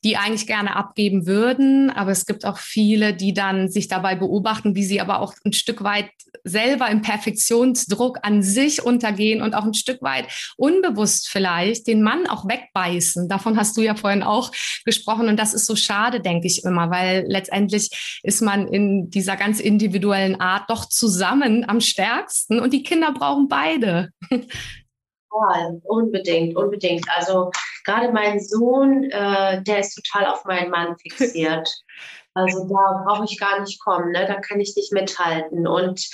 die 0.05 0.17
eigentlich 0.17 0.47
gerne 0.47 0.77
abgeben 0.77 1.27
würden, 1.27 1.91
aber 1.91 2.11
es 2.11 2.27
gibt 2.27 2.45
auch 2.45 2.59
viele, 2.59 3.15
die 3.15 3.35
dann 3.35 3.69
sich 3.71 3.89
dabei 3.89 4.15
beobachten, 4.15 4.75
wie 4.75 4.85
sie 4.85 5.01
aber 5.01 5.21
auch 5.21 5.35
ein 5.45 5.53
Stück 5.53 5.83
weit 5.85 6.11
selber 6.45 6.89
im 6.89 7.03
Perfektionsdruck 7.03 8.19
an 8.23 8.43
sich 8.43 8.83
untergehen 8.83 9.43
und 9.43 9.55
auch 9.55 9.65
ein 9.65 9.75
Stück 9.75 10.03
weit 10.03 10.27
unbewusst 10.57 11.29
vielleicht 11.29 11.87
den 11.87 12.03
Mann 12.03 12.27
auch 12.27 12.47
wegbeißen. 12.47 13.29
Davon 13.29 13.57
hast 13.57 13.77
du 13.77 13.83
ja 13.83 13.95
vorhin 14.15 14.23
auch 14.23 14.51
gesprochen. 14.85 15.29
Und 15.29 15.39
das 15.39 15.55
ist 15.55 15.67
so 15.67 15.77
schade, 15.77 16.21
denke 16.21 16.47
ich 16.47 16.65
immer, 16.65 16.91
weil 16.91 17.25
letztendlich 17.27 18.21
ist 18.23 18.43
man 18.43 18.69
in 18.69 19.11
dieser 19.11 19.37
ganz 19.37 19.61
individuellen 19.61 20.41
Art 20.41 20.71
doch 20.71 20.87
zusammen 20.87 21.69
am 21.69 21.81
stärksten 21.81 22.61
und 22.61 22.73
die 22.73 22.83
Kinder 22.83 23.13
brauchen 23.13 23.49
beide. 23.49 24.11
Ja, 24.31 25.73
unbedingt, 25.83 26.57
unbedingt. 26.57 27.07
Also 27.17 27.51
gerade 27.85 28.13
mein 28.13 28.39
Sohn, 28.39 29.11
äh, 29.11 29.61
der 29.65 29.81
ist 29.81 29.97
total 29.97 30.27
auf 30.31 30.45
meinen 30.45 30.71
Mann 30.71 30.97
fixiert. 30.99 31.69
Also 32.35 32.69
da 32.69 33.05
brauche 33.05 33.25
ich 33.25 33.39
gar 33.39 33.61
nicht 33.61 33.81
kommen, 33.81 34.13
ne? 34.13 34.27
da 34.27 34.41
kann 34.41 34.61
ich 34.61 34.75
nicht 34.77 34.93
mithalten. 34.93 35.67
Und 35.67 36.09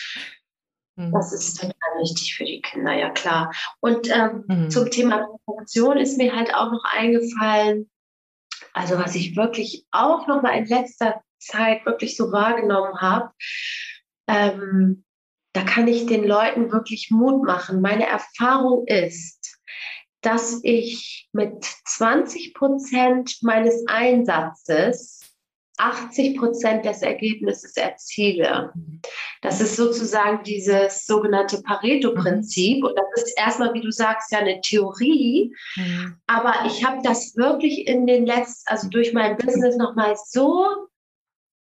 mhm. 0.97 1.13
das 1.13 1.33
ist 1.33 1.67
total 1.91 2.03
wichtig 2.03 2.35
für 2.35 2.45
die 2.45 2.61
Kinder, 2.61 2.93
ja 2.93 3.11
klar. 3.11 3.53
Und 3.81 4.09
ähm, 4.11 4.45
mhm. 4.49 4.71
zum 4.71 4.91
Thema 4.91 5.29
Perfektion 5.47 5.97
ist 5.99 6.19
mir 6.19 6.35
halt 6.35 6.55
auch 6.55 6.71
noch 6.71 6.85
eingefallen, 6.85 7.91
also 8.73 8.99
was 8.99 9.15
ich 9.15 9.37
wirklich 9.37 9.87
auch 9.91 10.27
noch 10.27 10.43
mal 10.43 10.57
in 10.57 10.67
letzter 10.67 11.23
Zeit 11.39 11.85
wirklich 11.87 12.17
so 12.17 12.31
wahrgenommen 12.33 13.01
habe, 13.01 13.31
ähm, 14.29 15.05
da 15.53 15.63
kann 15.63 15.89
ich 15.89 16.07
den 16.07 16.25
Leuten 16.25 16.71
wirklich 16.71 17.11
Mut 17.11 17.43
machen. 17.45 17.81
Meine 17.81 18.07
Erfahrung 18.07 18.87
ist, 18.87 19.59
dass 20.21 20.61
ich 20.63 21.29
mit 21.33 21.65
20 21.65 22.55
Prozent 22.55 23.39
meines 23.43 23.85
Einsatzes 23.89 25.21
80 25.81 26.37
Prozent 26.37 26.85
des 26.85 27.03
Ergebnisses 27.03 27.77
erziele. 27.77 28.73
Das 29.41 29.61
ist 29.61 29.77
sozusagen 29.77 30.43
dieses 30.45 31.07
sogenannte 31.07 31.63
Pareto-Prinzip. 31.63 32.85
Und 32.85 32.95
das 32.95 33.25
ist 33.25 33.39
erstmal, 33.39 33.73
wie 33.73 33.81
du 33.81 33.91
sagst, 33.91 34.31
ja 34.31 34.39
eine 34.39 34.61
Theorie. 34.61 35.55
Mhm. 35.77 36.17
Aber 36.27 36.55
ich 36.67 36.85
habe 36.85 37.01
das 37.03 37.35
wirklich 37.37 37.87
in 37.87 38.07
den 38.07 38.27
letzten, 38.27 38.71
also 38.71 38.89
durch 38.89 39.13
mein 39.15 39.37
Business 39.39 39.77
nochmal 39.77 40.15
so 40.27 40.67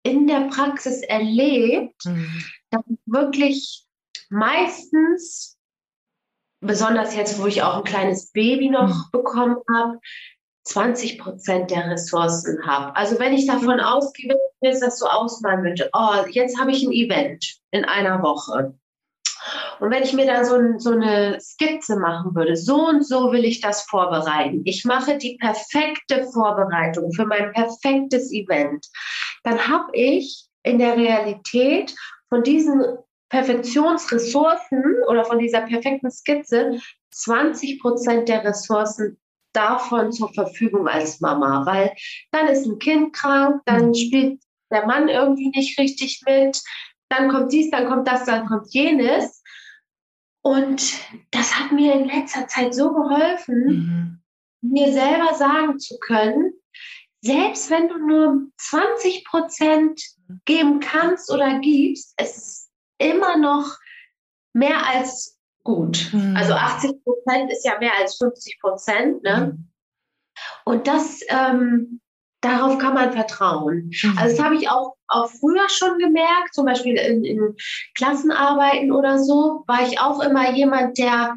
in 0.04 0.28
der 0.28 0.50
Praxis 0.50 1.02
erlebt, 1.02 2.06
mhm. 2.06 2.44
dass 2.72 2.82
ich 2.90 3.00
wirklich 3.06 3.86
meistens, 4.30 5.58
besonders 6.62 7.16
jetzt, 7.16 7.40
wo 7.40 7.48
ich 7.48 7.62
auch 7.64 7.78
ein 7.78 7.84
kleines 7.84 8.32
Baby 8.32 8.70
noch 8.70 8.90
mhm. 8.90 9.12
bekommen 9.12 9.58
habe, 9.74 10.00
20 10.70 11.20
Prozent 11.20 11.72
der 11.72 11.90
Ressourcen 11.90 12.66
habe. 12.66 12.96
Also 12.96 13.20
wenn 13.20 13.34
ich 13.34 13.48
davon 13.48 13.80
ausgehe, 13.80 14.38
wenn 14.62 14.72
ich 14.72 14.80
das 14.80 15.00
so 15.00 15.08
ausmalen 15.08 15.64
würde, 15.64 15.90
oh, 15.94 16.26
jetzt 16.30 16.60
habe 16.60 16.72
ich 16.72 16.84
ein 16.84 16.92
Event 16.92 17.56
in 17.72 17.86
einer 17.86 18.22
Woche. 18.22 18.76
Und 19.80 19.92
wenn 19.92 20.04
ich 20.04 20.14
mir 20.14 20.26
dann 20.26 20.46
so, 20.46 20.58
so, 20.78 20.92
eine 20.92 21.40
Skizze 21.40 21.96
machen 21.96 22.36
würde, 22.36 22.56
so 22.56 22.88
und 22.88 23.06
so 23.08 23.32
will 23.32 23.46
ich 23.46 23.62
das 23.62 23.84
vorbereiten. 23.84 24.62
Ich 24.66 24.86
mache 24.86 25.18
die 25.18 25.38
perfekte 25.38 26.26
Vorbereitung 26.32 27.12
für 27.14 27.26
mein 27.26 27.52
perfektes 27.54 28.32
Event. 28.32 28.86
Dann 29.44 29.68
habe 29.68 29.90
ich 29.94 30.48
in 30.64 30.78
der 30.78 30.98
Realität 30.98 31.96
von 32.28 32.44
diesen 32.44 32.84
Perfektionsressourcen 33.30 34.84
oder 35.08 35.24
von 35.24 35.40
dieser 35.40 35.62
perfekten 35.62 36.12
Skizze 36.12 36.80
20 37.12 37.80
Prozent 37.82 38.28
der 38.28 38.44
Ressourcen 38.44 39.18
davon 39.60 40.12
zur 40.12 40.34
Verfügung 40.34 40.88
als 40.88 41.20
Mama, 41.20 41.66
weil 41.66 41.94
dann 42.32 42.48
ist 42.48 42.66
ein 42.66 42.80
Kind 42.80 43.13
krank, 43.13 43.62
dann 43.66 43.89
mhm. 43.89 43.94
spielt 43.94 44.42
der 44.72 44.86
Mann 44.86 45.10
irgendwie 45.10 45.50
nicht 45.50 45.78
richtig 45.78 46.22
mit, 46.25 46.62
dann 47.10 47.30
kommt 47.30 47.51
dies, 47.51 47.70
dann 47.70 47.88
kommt 47.88 48.08
das, 48.08 48.25
dann 48.25 48.48
kommt 48.48 48.74
jenes. 48.74 49.44
Und 50.42 50.94
das 51.32 51.60
hat 51.60 51.72
mir 51.72 51.94
in 51.94 52.06
letzter 52.06 52.48
Zeit 52.48 52.74
so 52.74 52.94
geholfen, 52.94 53.66
mhm. 53.66 54.22
mir 54.62 54.94
selber 54.94 55.34
sagen 55.34 55.78
zu 55.80 55.98
können, 56.00 56.54
selbst 57.22 57.70
wenn 57.70 57.89
du 57.89 57.98
nur 57.98 58.48
20 58.58 59.25
Prozent 59.25 60.01
geben 60.46 60.80
kannst 60.80 61.30
oder 61.32 61.60
gibst, 61.60 62.13
es 62.16 62.38
ist 62.38 62.72
immer 62.98 63.38
noch 63.38 63.78
mehr 64.54 64.86
als 64.88 65.38
gut. 65.70 66.10
Mhm. 66.12 66.36
Also 66.36 66.54
80 66.54 67.04
Prozent 67.04 67.52
ist 67.52 67.64
ja 67.64 67.78
mehr 67.80 67.92
als 68.00 68.18
50 68.18 68.60
Prozent. 68.60 69.24
Ne? 69.24 69.54
Mhm. 69.54 69.68
Und 70.66 70.88
das, 70.88 71.22
ähm, 71.30 72.02
darauf 72.42 72.80
kann 72.80 72.96
man 72.96 73.12
vertrauen. 73.12 73.92
Mhm. 74.04 74.18
Also 74.18 74.36
das 74.36 74.44
habe 74.44 74.56
ich 74.56 74.70
auch, 74.70 74.96
auch 75.08 75.30
früher 75.30 75.70
schon 75.70 76.00
gemerkt, 76.00 76.54
zum 76.54 76.66
Beispiel 76.66 76.96
in, 76.96 77.24
in 77.24 77.56
Klassenarbeiten 77.96 78.92
oder 78.92 79.20
so, 79.20 79.64
war 79.68 79.88
ich 79.88 80.00
auch 80.00 80.22
immer 80.22 80.52
jemand, 80.52 80.98
der 80.98 81.36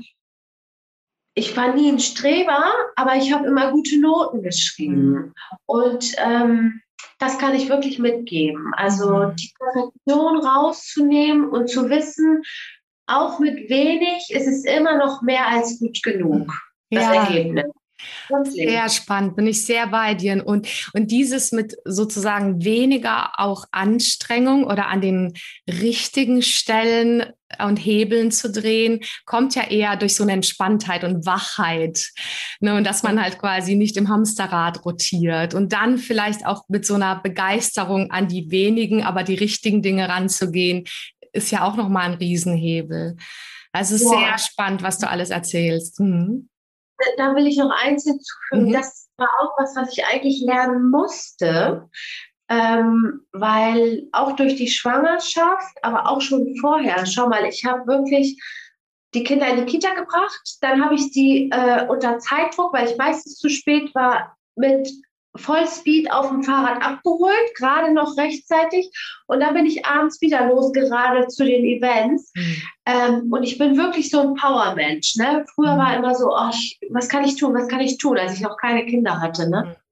ich 1.34 1.56
war 1.56 1.74
nie 1.74 1.90
ein 1.90 1.98
Streber, 1.98 2.70
aber 2.94 3.16
ich 3.16 3.32
habe 3.32 3.46
immer 3.46 3.70
gute 3.72 3.98
Noten 3.98 4.42
geschrieben. 4.42 5.10
Mhm. 5.10 5.32
Und 5.64 6.14
ähm, 6.18 6.82
das 7.18 7.38
kann 7.38 7.54
ich 7.54 7.70
wirklich 7.70 7.98
mitgeben. 7.98 8.72
Also 8.74 9.16
mhm. 9.16 9.36
die 9.36 9.50
Perfektion 9.58 10.44
rauszunehmen 10.44 11.48
und 11.48 11.70
zu 11.70 11.88
wissen, 11.88 12.42
auch 13.12 13.38
mit 13.38 13.68
wenig 13.68 14.30
ist 14.30 14.46
es 14.46 14.64
immer 14.64 14.96
noch 14.98 15.22
mehr 15.22 15.48
als 15.48 15.78
gut 15.78 16.02
genug, 16.02 16.52
das 16.90 17.04
ja. 17.04 17.24
Ergebnis. 17.24 17.64
Sehr 18.44 18.88
spannend, 18.88 19.36
bin 19.36 19.46
ich 19.46 19.64
sehr 19.64 19.86
bei 19.86 20.14
dir. 20.14 20.44
Und, 20.44 20.90
und 20.92 21.10
dieses 21.10 21.52
mit 21.52 21.76
sozusagen 21.84 22.64
weniger 22.64 23.38
auch 23.38 23.64
Anstrengung 23.70 24.64
oder 24.64 24.88
an 24.88 25.00
den 25.00 25.34
richtigen 25.68 26.42
Stellen 26.42 27.24
und 27.64 27.76
Hebeln 27.76 28.30
zu 28.32 28.50
drehen, 28.50 29.00
kommt 29.26 29.54
ja 29.54 29.68
eher 29.68 29.96
durch 29.96 30.16
so 30.16 30.22
eine 30.22 30.32
Entspanntheit 30.32 31.04
und 31.04 31.26
Wachheit. 31.26 32.10
Ne? 32.60 32.74
Und 32.74 32.84
dass 32.84 33.02
man 33.02 33.20
halt 33.20 33.38
quasi 33.38 33.74
nicht 33.74 33.96
im 33.96 34.08
Hamsterrad 34.08 34.84
rotiert 34.84 35.54
und 35.54 35.72
dann 35.72 35.98
vielleicht 35.98 36.46
auch 36.46 36.64
mit 36.68 36.86
so 36.86 36.94
einer 36.94 37.20
Begeisterung 37.20 38.10
an 38.10 38.28
die 38.28 38.50
wenigen, 38.50 39.02
aber 39.04 39.22
die 39.22 39.34
richtigen 39.34 39.82
Dinge 39.82 40.08
ranzugehen, 40.08 40.84
ist 41.32 41.50
ja 41.50 41.64
auch 41.64 41.76
nochmal 41.76 42.10
ein 42.10 42.14
Riesenhebel. 42.14 43.16
Also 43.72 43.94
ja. 43.94 44.18
sehr 44.18 44.38
spannend, 44.38 44.82
was 44.82 44.98
du 44.98 45.08
alles 45.08 45.30
erzählst. 45.30 46.00
Mhm. 46.00 46.48
Da 47.16 47.34
will 47.34 47.46
ich 47.46 47.56
noch 47.56 47.70
eins 47.70 48.04
hinzufügen. 48.04 48.68
Mhm. 48.68 48.72
Das 48.72 49.08
war 49.16 49.28
auch 49.40 49.52
was, 49.58 49.74
was 49.76 49.96
ich 49.96 50.04
eigentlich 50.04 50.42
lernen 50.42 50.90
musste. 50.90 51.88
Ähm, 52.48 53.22
weil 53.32 54.08
auch 54.12 54.36
durch 54.36 54.56
die 54.56 54.68
Schwangerschaft, 54.68 55.74
aber 55.82 56.10
auch 56.10 56.20
schon 56.20 56.54
vorher, 56.60 57.06
schau 57.06 57.28
mal, 57.28 57.46
ich 57.46 57.64
habe 57.64 57.86
wirklich 57.86 58.38
die 59.14 59.24
Kinder 59.24 59.48
in 59.48 59.64
die 59.64 59.72
Kita 59.72 59.94
gebracht, 59.94 60.58
dann 60.60 60.84
habe 60.84 60.94
ich 60.94 61.12
sie 61.12 61.50
äh, 61.50 61.86
unter 61.86 62.18
Zeitdruck, 62.18 62.74
weil 62.74 62.88
ich 62.88 62.96
meistens 62.96 63.36
zu 63.36 63.48
spät 63.48 63.94
war, 63.94 64.36
mit 64.56 64.90
Vollspeed 65.36 66.10
auf 66.12 66.28
dem 66.28 66.42
Fahrrad 66.42 66.82
abgeholt, 66.82 67.54
gerade 67.56 67.92
noch 67.92 68.16
rechtzeitig. 68.16 68.90
Und 69.26 69.40
dann 69.40 69.54
bin 69.54 69.66
ich 69.66 69.86
abends 69.86 70.20
wieder 70.20 70.46
losgeradelt 70.48 71.32
zu 71.32 71.44
den 71.44 71.64
Events. 71.64 72.32
Mhm. 72.34 72.62
Ähm, 72.86 73.32
und 73.32 73.42
ich 73.42 73.58
bin 73.58 73.76
wirklich 73.76 74.10
so 74.10 74.20
ein 74.20 74.34
Power-Mensch. 74.34 75.16
Ne? 75.16 75.44
Früher 75.54 75.74
mhm. 75.74 75.78
war 75.78 75.96
immer 75.96 76.14
so, 76.14 76.28
oh, 76.28 76.50
was 76.90 77.08
kann 77.08 77.24
ich 77.24 77.36
tun, 77.36 77.54
was 77.54 77.68
kann 77.68 77.80
ich 77.80 77.98
tun, 77.98 78.18
als 78.18 78.34
ich 78.34 78.40
noch 78.40 78.56
keine 78.56 78.84
Kinder 78.84 79.20
hatte. 79.20 79.48
Ne? 79.48 79.64
Mhm 79.64 79.82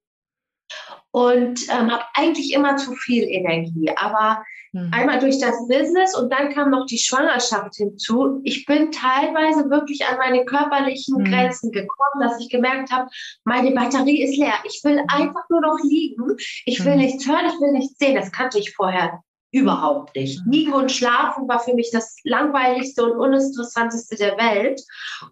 und 1.12 1.68
ähm, 1.70 1.90
habe 1.90 2.04
eigentlich 2.14 2.52
immer 2.52 2.76
zu 2.76 2.94
viel 2.94 3.24
Energie. 3.24 3.90
Aber 3.96 4.44
mhm. 4.72 4.90
einmal 4.92 5.18
durch 5.18 5.38
das 5.38 5.56
Business 5.68 6.16
und 6.16 6.32
dann 6.32 6.50
kam 6.52 6.70
noch 6.70 6.86
die 6.86 6.98
Schwangerschaft 6.98 7.76
hinzu. 7.76 8.40
Ich 8.44 8.66
bin 8.66 8.90
teilweise 8.92 9.70
wirklich 9.70 10.04
an 10.06 10.18
meine 10.18 10.44
körperlichen 10.44 11.18
mhm. 11.18 11.24
Grenzen 11.24 11.72
gekommen, 11.72 12.20
dass 12.20 12.40
ich 12.40 12.48
gemerkt 12.48 12.90
habe, 12.90 13.08
meine 13.44 13.72
Batterie 13.72 14.22
ist 14.22 14.36
leer. 14.36 14.54
Ich 14.64 14.80
will 14.84 15.00
einfach 15.08 15.48
nur 15.48 15.60
noch 15.60 15.78
liegen. 15.82 16.36
Ich 16.64 16.84
will 16.84 16.94
mhm. 16.94 17.00
nichts 17.00 17.26
hören, 17.26 17.46
ich 17.46 17.60
will 17.60 17.72
nichts 17.72 17.98
sehen. 17.98 18.16
Das 18.16 18.32
kannte 18.32 18.58
ich 18.58 18.74
vorher 18.74 19.22
überhaupt 19.52 20.14
nicht. 20.14 20.44
Mhm. 20.44 20.52
Liegen 20.52 20.72
und 20.72 20.92
schlafen 20.92 21.48
war 21.48 21.60
für 21.60 21.74
mich 21.74 21.90
das 21.92 22.16
langweiligste 22.24 23.04
und 23.04 23.18
uninteressanteste 23.18 24.16
der 24.16 24.36
Welt. 24.38 24.80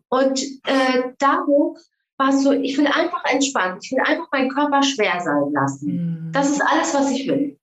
Und 0.08 0.42
äh, 0.66 1.12
dadurch 1.18 1.78
war 2.18 2.30
es 2.30 2.42
so, 2.42 2.52
ich 2.52 2.76
will 2.76 2.88
einfach 2.88 3.24
entspannen. 3.24 3.78
Ich 3.80 3.92
will 3.92 4.00
einfach 4.00 4.26
meinen 4.32 4.50
Körper 4.50 4.82
schwer 4.82 5.20
sein 5.20 5.52
lassen. 5.52 5.92
Mhm. 5.92 6.32
Das 6.32 6.50
ist 6.50 6.60
alles, 6.60 6.92
was 6.94 7.10
ich 7.12 7.28
will. 7.28 7.58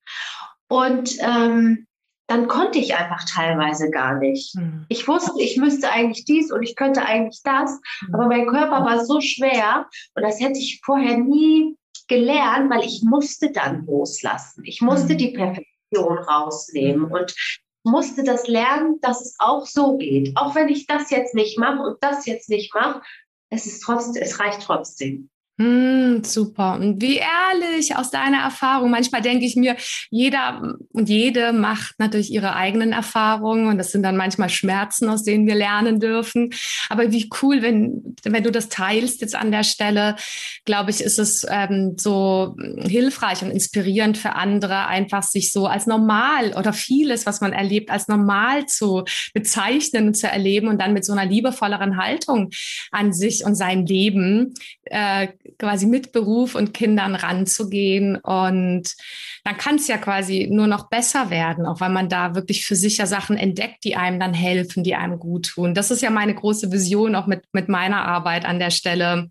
Und 0.67 1.17
ähm, 1.19 1.85
dann 2.27 2.47
konnte 2.47 2.79
ich 2.79 2.95
einfach 2.95 3.23
teilweise 3.25 3.89
gar 3.91 4.17
nicht. 4.17 4.55
Mhm. 4.55 4.85
Ich 4.89 5.07
wusste, 5.07 5.31
ich 5.39 5.57
müsste 5.57 5.91
eigentlich 5.91 6.25
dies 6.25 6.51
und 6.51 6.63
ich 6.63 6.75
könnte 6.75 7.05
eigentlich 7.05 7.41
das, 7.43 7.79
mhm. 8.07 8.15
aber 8.15 8.27
mein 8.27 8.47
Körper 8.47 8.83
war 8.83 9.05
so 9.05 9.21
schwer 9.21 9.87
und 10.15 10.23
das 10.23 10.39
hätte 10.39 10.59
ich 10.59 10.81
vorher 10.83 11.17
nie 11.17 11.77
gelernt, 12.07 12.69
weil 12.71 12.83
ich 12.83 13.03
musste 13.03 13.51
dann 13.51 13.85
loslassen. 13.85 14.63
Ich 14.65 14.81
musste 14.81 15.13
mhm. 15.13 15.17
die 15.17 15.31
Perfektion 15.31 16.17
rausnehmen 16.17 17.11
und 17.11 17.35
musste 17.83 18.23
das 18.23 18.47
lernen, 18.47 18.99
dass 19.01 19.21
es 19.21 19.35
auch 19.37 19.65
so 19.65 19.97
geht. 19.97 20.35
Auch 20.35 20.55
wenn 20.55 20.69
ich 20.69 20.87
das 20.87 21.11
jetzt 21.11 21.35
nicht 21.35 21.59
mache 21.59 21.81
und 21.83 21.97
das 22.01 22.25
jetzt 22.25 22.49
nicht 22.49 22.73
mache, 22.73 23.01
es 23.49 23.67
ist 23.67 23.81
trotzdem, 23.81 24.23
es 24.23 24.39
reicht 24.39 24.61
trotzdem. 24.63 25.29
Mm, 25.57 26.21
super. 26.23 26.75
Und 26.75 27.01
wie 27.01 27.17
ehrlich 27.17 27.95
aus 27.95 28.11
deiner 28.11 28.39
Erfahrung. 28.39 28.91
Manchmal 28.91 29.21
denke 29.21 29.45
ich 29.45 29.55
mir, 29.55 29.77
jeder 30.09 30.75
und 30.91 31.07
jede 31.07 31.53
macht 31.53 31.97
natürlich 31.97 32.29
ihre 32.29 32.55
eigenen 32.57 32.91
Erfahrungen 32.91 33.67
und 33.67 33.77
das 33.77 33.93
sind 33.93 34.03
dann 34.03 34.17
manchmal 34.17 34.49
Schmerzen, 34.49 35.07
aus 35.07 35.23
denen 35.23 35.47
wir 35.47 35.55
lernen 35.55 36.01
dürfen. 36.01 36.49
Aber 36.89 37.09
wie 37.13 37.29
cool, 37.41 37.61
wenn, 37.61 38.15
wenn 38.23 38.43
du 38.43 38.51
das 38.51 38.67
teilst 38.67 39.21
jetzt 39.21 39.35
an 39.35 39.51
der 39.51 39.63
Stelle, 39.63 40.17
glaube 40.65 40.91
ich, 40.91 40.99
ist 40.99 41.19
es 41.19 41.45
ähm, 41.49 41.95
so 41.97 42.57
hilfreich 42.79 43.41
und 43.41 43.51
inspirierend 43.51 44.17
für 44.17 44.33
andere, 44.35 44.87
einfach 44.87 45.23
sich 45.23 45.53
so 45.53 45.67
als 45.67 45.87
normal 45.87 46.53
oder 46.57 46.73
vieles, 46.73 47.25
was 47.25 47.39
man 47.39 47.53
erlebt, 47.53 47.91
als 47.91 48.09
normal 48.09 48.65
zu 48.65 49.05
bezeichnen 49.33 50.07
und 50.07 50.17
zu 50.17 50.27
erleben 50.27 50.67
und 50.67 50.81
dann 50.81 50.91
mit 50.91 51.05
so 51.05 51.13
einer 51.13 51.25
liebevolleren 51.25 51.95
Haltung 51.95 52.49
an 52.91 53.13
sich 53.13 53.45
und 53.45 53.55
sein 53.55 53.85
Leben 53.85 54.53
äh, 54.83 55.29
quasi 55.57 55.85
mit 55.85 56.11
Beruf 56.11 56.55
und 56.55 56.73
Kindern 56.73 57.15
ranzugehen. 57.15 58.17
Und 58.17 58.95
dann 59.43 59.57
kann 59.57 59.75
es 59.75 59.87
ja 59.87 59.97
quasi 59.97 60.47
nur 60.51 60.67
noch 60.67 60.89
besser 60.89 61.29
werden, 61.29 61.65
auch 61.65 61.79
weil 61.79 61.89
man 61.89 62.09
da 62.09 62.35
wirklich 62.35 62.65
für 62.65 62.75
sich 62.75 62.97
ja 62.97 63.05
Sachen 63.05 63.37
entdeckt, 63.37 63.83
die 63.83 63.95
einem 63.95 64.19
dann 64.19 64.33
helfen, 64.33 64.83
die 64.83 64.95
einem 64.95 65.19
gut 65.19 65.47
tun. 65.47 65.73
Das 65.73 65.91
ist 65.91 66.01
ja 66.01 66.09
meine 66.09 66.35
große 66.35 66.71
Vision 66.71 67.15
auch 67.15 67.27
mit, 67.27 67.43
mit 67.53 67.69
meiner 67.69 68.05
Arbeit 68.05 68.45
an 68.45 68.59
der 68.59 68.71
Stelle 68.71 69.29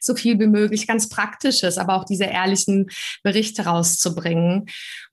so 0.00 0.14
viel 0.14 0.38
wie 0.38 0.46
möglich 0.46 0.86
ganz 0.86 1.08
Praktisches, 1.08 1.78
aber 1.78 1.94
auch 1.94 2.04
diese 2.04 2.24
ehrlichen 2.24 2.88
Berichte 3.22 3.64
rauszubringen. 3.64 4.66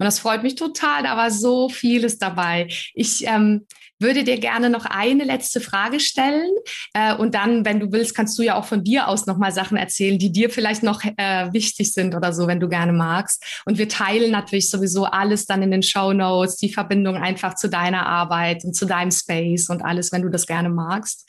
Und 0.04 0.08
das 0.08 0.20
freut 0.20 0.44
mich 0.44 0.56
total. 0.56 1.04
Da 1.04 1.16
war 1.16 1.32
so 1.32 1.70
vieles 1.70 2.18
dabei. 2.18 2.68
Ich 2.94 3.26
ähm, 3.26 3.66
würde 4.04 4.24
dir 4.24 4.38
gerne 4.38 4.70
noch 4.70 4.86
eine 4.86 5.24
letzte 5.24 5.62
Frage 5.62 6.00
stellen. 6.00 6.52
Äh, 6.94 7.16
und 7.16 7.34
dann, 7.34 7.66
wenn 7.66 7.80
du 7.80 7.92
willst, 7.92 8.14
kannst 8.14 8.38
du 8.38 8.44
ja 8.44 8.56
auch 8.56 8.66
von 8.66 8.84
dir 8.84 9.08
aus 9.08 9.26
nochmal 9.26 9.52
Sachen 9.52 9.78
erzählen, 9.78 10.20
die 10.20 10.32
dir 10.32 10.50
vielleicht 10.52 10.84
noch 10.84 11.04
äh, 11.04 11.52
wichtig 11.54 11.94
sind 11.94 12.14
oder 12.14 12.34
so, 12.34 12.46
wenn 12.48 12.60
du 12.60 12.70
gerne 12.70 12.92
magst. 12.92 13.44
Und 13.66 13.78
wir 13.78 13.90
teilen 13.90 14.32
natürlich 14.32 14.70
sowieso 14.70 15.06
alles 15.06 15.46
dann 15.46 15.64
in 15.64 15.72
den 15.72 15.84
Show 15.84 16.14
Notes, 16.14 16.58
die 16.58 16.72
Verbindung 16.72 17.16
einfach 17.16 17.56
zu 17.56 17.70
deiner 17.70 18.06
Arbeit 18.06 18.64
und 18.66 18.76
zu 18.76 18.86
deinem 18.86 19.12
Space 19.12 19.70
und 19.70 19.82
alles, 19.82 20.12
wenn 20.12 20.22
du 20.22 20.30
das 20.30 20.46
gerne 20.46 20.70
magst. 20.70 21.28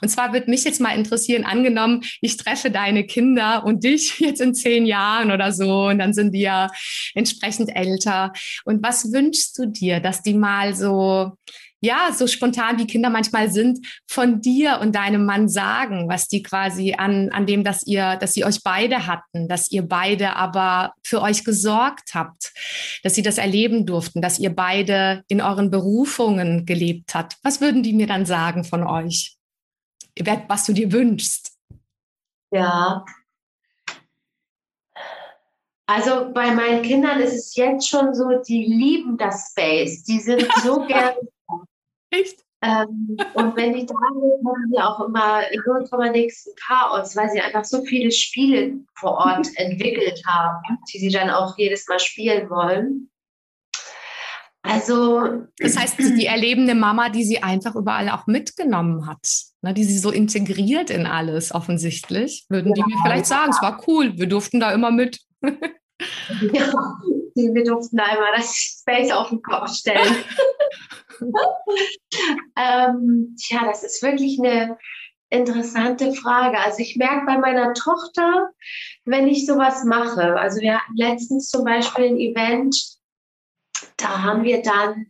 Und 0.00 0.08
zwar 0.08 0.32
würde 0.32 0.50
mich 0.50 0.64
jetzt 0.64 0.80
mal 0.80 0.96
interessieren, 0.96 1.44
angenommen, 1.44 2.02
ich 2.22 2.36
treffe 2.38 2.70
deine 2.70 3.04
Kinder 3.04 3.64
und 3.64 3.84
dich 3.84 4.18
jetzt 4.18 4.40
in 4.40 4.54
zehn 4.54 4.86
Jahren 4.86 5.30
oder 5.30 5.52
so 5.52 5.88
und 5.88 5.98
dann 5.98 6.14
sind 6.14 6.32
die 6.32 6.40
ja 6.40 6.70
entsprechend 7.14 7.76
älter. 7.76 8.05
Und 8.64 8.82
was 8.82 9.12
wünschst 9.12 9.58
du 9.58 9.66
dir, 9.66 10.00
dass 10.00 10.22
die 10.22 10.34
mal 10.34 10.74
so 10.74 11.36
ja, 11.80 12.10
so 12.12 12.26
spontan 12.26 12.78
wie 12.78 12.86
Kinder 12.86 13.10
manchmal 13.10 13.50
sind, 13.50 13.86
von 14.06 14.40
dir 14.40 14.78
und 14.80 14.94
deinem 14.94 15.24
Mann 15.24 15.48
sagen, 15.48 16.08
was 16.08 16.26
die 16.26 16.42
quasi 16.42 16.94
an, 16.94 17.30
an 17.30 17.46
dem, 17.46 17.64
dass 17.64 17.86
ihr, 17.86 18.16
dass 18.16 18.32
sie 18.32 18.44
euch 18.44 18.62
beide 18.62 19.06
hatten, 19.06 19.46
dass 19.48 19.70
ihr 19.70 19.82
beide 19.82 20.36
aber 20.36 20.94
für 21.04 21.20
euch 21.20 21.44
gesorgt 21.44 22.14
habt, 22.14 22.52
dass 23.02 23.14
sie 23.14 23.22
das 23.22 23.38
erleben 23.38 23.86
durften, 23.86 24.22
dass 24.22 24.38
ihr 24.38 24.54
beide 24.54 25.22
in 25.28 25.40
euren 25.40 25.70
Berufungen 25.70 26.64
gelebt 26.66 27.14
habt. 27.14 27.36
Was 27.42 27.60
würden 27.60 27.82
die 27.82 27.92
mir 27.92 28.06
dann 28.06 28.26
sagen 28.26 28.64
von 28.64 28.82
euch? 28.82 29.36
Was 30.48 30.64
du 30.64 30.72
dir 30.72 30.92
wünschst? 30.92 31.52
Ja, 32.50 33.04
also 35.86 36.32
bei 36.32 36.50
meinen 36.52 36.82
Kindern 36.82 37.20
ist 37.20 37.34
es 37.34 37.54
jetzt 37.54 37.88
schon 37.88 38.14
so, 38.14 38.42
die 38.46 38.64
lieben 38.64 39.16
das 39.16 39.50
Space. 39.50 40.02
Die 40.04 40.20
sind 40.20 40.46
so 40.62 40.80
gern 40.86 41.14
Echt? 42.10 42.40
Ähm, 42.62 43.16
und 43.34 43.56
wenn 43.56 43.74
die 43.74 43.84
da 43.84 43.94
sind, 43.94 44.42
machen 44.42 44.72
die 44.72 44.80
auch 44.80 45.00
immer 45.00 45.42
0, 45.52 46.10
nix 46.10 46.48
Chaos, 46.66 47.14
weil 47.14 47.28
sie 47.30 47.40
einfach 47.40 47.64
so 47.64 47.84
viele 47.84 48.10
Spiele 48.10 48.80
vor 48.94 49.12
Ort 49.12 49.48
entwickelt 49.56 50.22
haben, 50.26 50.78
die 50.92 50.98
sie 50.98 51.10
dann 51.10 51.30
auch 51.30 51.56
jedes 51.58 51.86
Mal 51.86 52.00
spielen 52.00 52.48
wollen. 52.48 53.10
Also. 54.62 55.46
Das 55.58 55.76
heißt, 55.76 55.96
die 55.98 56.26
erlebende 56.26 56.74
Mama, 56.74 57.08
die 57.08 57.24
sie 57.24 57.40
einfach 57.40 57.76
überall 57.76 58.08
auch 58.08 58.26
mitgenommen 58.26 59.06
hat, 59.06 59.24
ne, 59.62 59.74
die 59.74 59.84
sie 59.84 59.98
so 59.98 60.10
integriert 60.10 60.90
in 60.90 61.06
alles 61.06 61.54
offensichtlich, 61.54 62.46
würden 62.48 62.74
ja, 62.74 62.82
die 62.82 62.90
mir 62.90 63.00
vielleicht 63.02 63.26
sagen, 63.26 63.50
es 63.50 63.62
war 63.62 63.80
cool, 63.86 64.18
wir 64.18 64.26
durften 64.26 64.58
da 64.58 64.72
immer 64.72 64.90
mit. 64.90 65.20
ja, 66.52 66.72
wir 67.34 67.64
durften 67.64 67.98
immer 67.98 68.36
das 68.36 68.54
Space 68.80 69.10
auf 69.10 69.28
den 69.28 69.42
Kopf 69.42 69.70
stellen. 69.74 70.24
ähm, 72.56 73.36
tja, 73.38 73.64
das 73.64 73.82
ist 73.82 74.02
wirklich 74.02 74.38
eine 74.38 74.78
interessante 75.30 76.12
Frage. 76.12 76.58
Also 76.58 76.78
ich 76.80 76.96
merke 76.96 77.26
bei 77.26 77.38
meiner 77.38 77.74
Tochter, 77.74 78.50
wenn 79.04 79.26
ich 79.26 79.46
sowas 79.46 79.84
mache, 79.84 80.38
also 80.38 80.60
wir 80.60 80.78
hatten 80.78 80.96
letztens 80.96 81.48
zum 81.48 81.64
Beispiel 81.64 82.06
ein 82.06 82.18
Event, 82.18 82.76
da 83.96 84.22
haben 84.22 84.44
wir 84.44 84.62
dann 84.62 85.06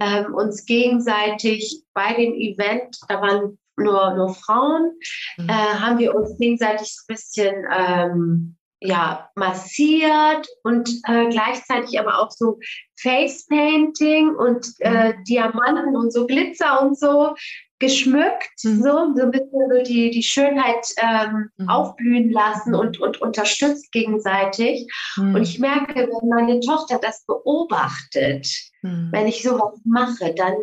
ähm, 0.00 0.34
uns 0.34 0.64
gegenseitig 0.66 1.84
bei 1.94 2.14
dem 2.14 2.34
Event, 2.34 2.98
da 3.08 3.20
waren 3.20 3.58
nur, 3.76 4.14
nur 4.14 4.34
Frauen, 4.34 4.92
mhm. 5.38 5.48
äh, 5.48 5.52
haben 5.52 5.98
wir 5.98 6.14
uns 6.14 6.36
gegenseitig 6.38 6.94
so 6.94 7.02
ein 7.02 7.14
bisschen 7.14 7.64
ähm, 7.72 8.56
ja, 8.84 9.30
massiert 9.34 10.46
und 10.62 10.90
äh, 11.06 11.28
gleichzeitig 11.28 11.98
aber 11.98 12.18
auch 12.18 12.30
so 12.30 12.58
Face 13.00 13.46
Painting 13.46 14.34
und 14.34 14.66
äh, 14.80 15.12
mhm. 15.12 15.24
Diamanten 15.24 15.96
und 15.96 16.12
so 16.12 16.26
Glitzer 16.26 16.82
und 16.82 16.98
so 16.98 17.34
geschmückt, 17.78 18.64
mhm. 18.64 18.82
so, 18.82 19.14
so 19.16 19.22
ein 19.22 19.30
bisschen 19.32 19.70
so 19.70 19.82
die, 19.82 20.10
die 20.10 20.22
Schönheit 20.22 20.86
ähm, 20.98 21.50
mhm. 21.56 21.68
aufblühen 21.68 22.30
lassen 22.30 22.74
und, 22.74 23.00
und 23.00 23.20
unterstützt 23.20 23.90
gegenseitig. 23.90 24.86
Mhm. 25.16 25.34
Und 25.34 25.42
ich 25.42 25.58
merke, 25.58 26.08
wenn 26.08 26.28
meine 26.28 26.60
Tochter 26.60 26.98
das 27.02 27.24
beobachtet, 27.26 28.46
mhm. 28.82 29.08
wenn 29.10 29.26
ich 29.26 29.42
sowas 29.42 29.80
mache, 29.84 30.32
dann 30.34 30.54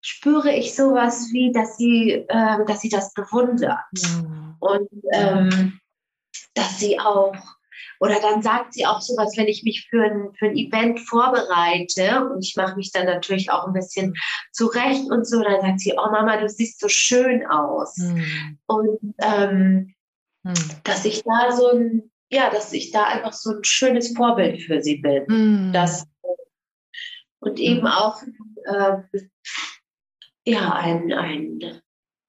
spüre 0.00 0.52
ich 0.52 0.74
sowas 0.74 1.28
wie, 1.32 1.52
dass 1.52 1.76
sie, 1.76 2.24
äh, 2.28 2.64
dass 2.66 2.80
sie 2.80 2.88
das 2.88 3.12
bewundert. 3.12 3.78
Mhm. 3.92 4.54
Und 4.58 4.88
ähm, 5.12 5.80
dass 6.54 6.78
sie 6.78 6.98
auch, 6.98 7.34
oder 8.00 8.20
dann 8.20 8.42
sagt 8.42 8.74
sie 8.74 8.86
auch 8.86 9.00
sowas, 9.00 9.36
wenn 9.36 9.46
ich 9.46 9.62
mich 9.62 9.86
für 9.88 10.02
ein, 10.02 10.34
für 10.38 10.46
ein 10.46 10.56
Event 10.56 11.00
vorbereite 11.00 12.28
und 12.28 12.44
ich 12.44 12.56
mache 12.56 12.76
mich 12.76 12.90
dann 12.92 13.06
natürlich 13.06 13.50
auch 13.50 13.66
ein 13.66 13.72
bisschen 13.72 14.14
zurecht 14.52 15.10
und 15.10 15.26
so, 15.26 15.42
dann 15.42 15.60
sagt 15.60 15.80
sie, 15.80 15.94
oh 15.96 16.10
Mama, 16.10 16.36
du 16.38 16.48
siehst 16.48 16.80
so 16.80 16.88
schön 16.88 17.46
aus. 17.46 17.96
Mhm. 17.98 18.58
Und 18.66 19.14
ähm, 19.18 19.94
mhm. 20.42 20.54
dass 20.84 21.04
ich 21.04 21.22
da 21.22 21.52
so 21.52 21.70
ein, 21.70 22.10
ja, 22.30 22.50
dass 22.50 22.72
ich 22.72 22.90
da 22.90 23.04
einfach 23.04 23.32
so 23.32 23.50
ein 23.50 23.64
schönes 23.64 24.16
Vorbild 24.16 24.62
für 24.62 24.82
sie 24.82 24.96
bin. 24.96 25.24
Mhm. 25.28 25.72
Das, 25.72 26.06
und 27.42 27.58
eben 27.58 27.82
hm. 27.82 27.86
auch 27.86 28.22
äh, 28.64 29.02
ja, 30.44 30.72
ein, 30.72 31.12
ein 31.12 31.80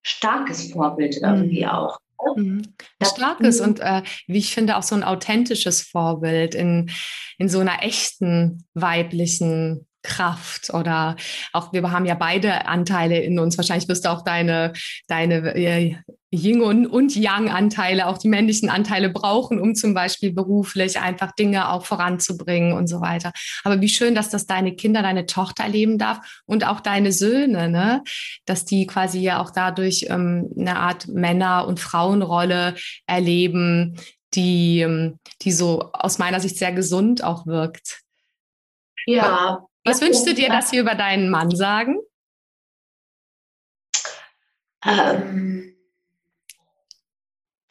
starkes 0.03 0.71
Vorbild 0.71 1.17
irgendwie 1.17 1.65
hm. 1.65 1.69
auch. 1.69 1.99
Mhm. 2.35 2.73
Starkes 3.01 3.61
und 3.61 3.79
äh, 3.79 4.01
wie 4.27 4.39
ich 4.39 4.53
finde 4.53 4.77
auch 4.77 4.83
so 4.83 4.95
ein 4.95 5.03
authentisches 5.03 5.81
Vorbild 5.81 6.55
in, 6.55 6.89
in 7.37 7.49
so 7.49 7.59
einer 7.59 7.83
echten 7.83 8.65
weiblichen 8.73 9.87
Kraft 10.03 10.73
oder 10.73 11.15
auch 11.53 11.71
wir 11.73 11.89
haben 11.91 12.05
ja 12.05 12.15
beide 12.15 12.67
Anteile 12.67 13.19
in 13.19 13.39
uns. 13.39 13.57
Wahrscheinlich 13.57 13.87
wirst 13.87 14.05
du 14.05 14.09
auch 14.09 14.23
deine, 14.23 14.73
deine 15.07 15.55
äh, 15.55 15.95
Yin 16.33 16.61
und, 16.61 16.87
und 16.87 17.15
Yang-Anteile, 17.15 18.07
auch 18.07 18.17
die 18.17 18.27
männlichen 18.27 18.69
Anteile 18.69 19.09
brauchen, 19.09 19.59
um 19.61 19.75
zum 19.75 19.93
Beispiel 19.93 20.33
beruflich 20.33 20.99
einfach 20.99 21.31
Dinge 21.33 21.69
auch 21.69 21.85
voranzubringen 21.85 22.73
und 22.73 22.87
so 22.87 23.01
weiter. 23.01 23.31
Aber 23.63 23.81
wie 23.81 23.89
schön, 23.89 24.15
dass 24.15 24.29
das 24.29 24.47
deine 24.47 24.75
Kinder, 24.75 25.03
deine 25.03 25.27
Tochter 25.27 25.63
erleben 25.63 25.99
darf 25.99 26.41
und 26.45 26.65
auch 26.65 26.79
deine 26.79 27.11
Söhne, 27.11 27.69
ne? 27.69 28.03
dass 28.45 28.65
die 28.65 28.87
quasi 28.87 29.19
ja 29.19 29.41
auch 29.41 29.51
dadurch 29.51 30.07
ähm, 30.09 30.49
eine 30.57 30.77
Art 30.77 31.07
Männer- 31.07 31.67
und 31.67 31.79
Frauenrolle 31.79 32.75
erleben, 33.05 33.97
die, 34.33 34.79
ähm, 34.79 35.19
die 35.43 35.51
so 35.51 35.91
aus 35.93 36.17
meiner 36.17 36.39
Sicht 36.39 36.57
sehr 36.57 36.71
gesund 36.71 37.23
auch 37.23 37.45
wirkt. 37.45 38.01
Ja. 39.05 39.65
Was 39.83 40.01
wünschst 40.01 40.25
du 40.25 40.33
dir, 40.33 40.49
dass 40.49 40.71
sie 40.71 40.77
über 40.77 40.95
deinen 40.95 41.29
Mann 41.29 41.51
sagen? 41.55 41.97
Ähm 44.83 45.72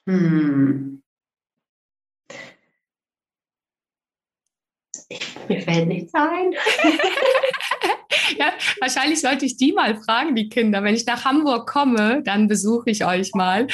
hm. 0.06 1.02
Ich, 5.08 5.48
mir 5.48 5.60
fällt 5.60 5.88
nichts 5.88 6.14
ein. 6.14 6.54
ja, 8.38 8.52
wahrscheinlich 8.80 9.20
sollte 9.20 9.44
ich 9.46 9.56
die 9.56 9.72
mal 9.72 9.96
fragen, 9.96 10.34
die 10.34 10.48
Kinder. 10.48 10.82
Wenn 10.82 10.94
ich 10.94 11.06
nach 11.06 11.24
Hamburg 11.24 11.68
komme, 11.68 12.22
dann 12.24 12.48
besuche 12.48 12.90
ich 12.90 13.04
euch 13.04 13.34
mal. 13.34 13.66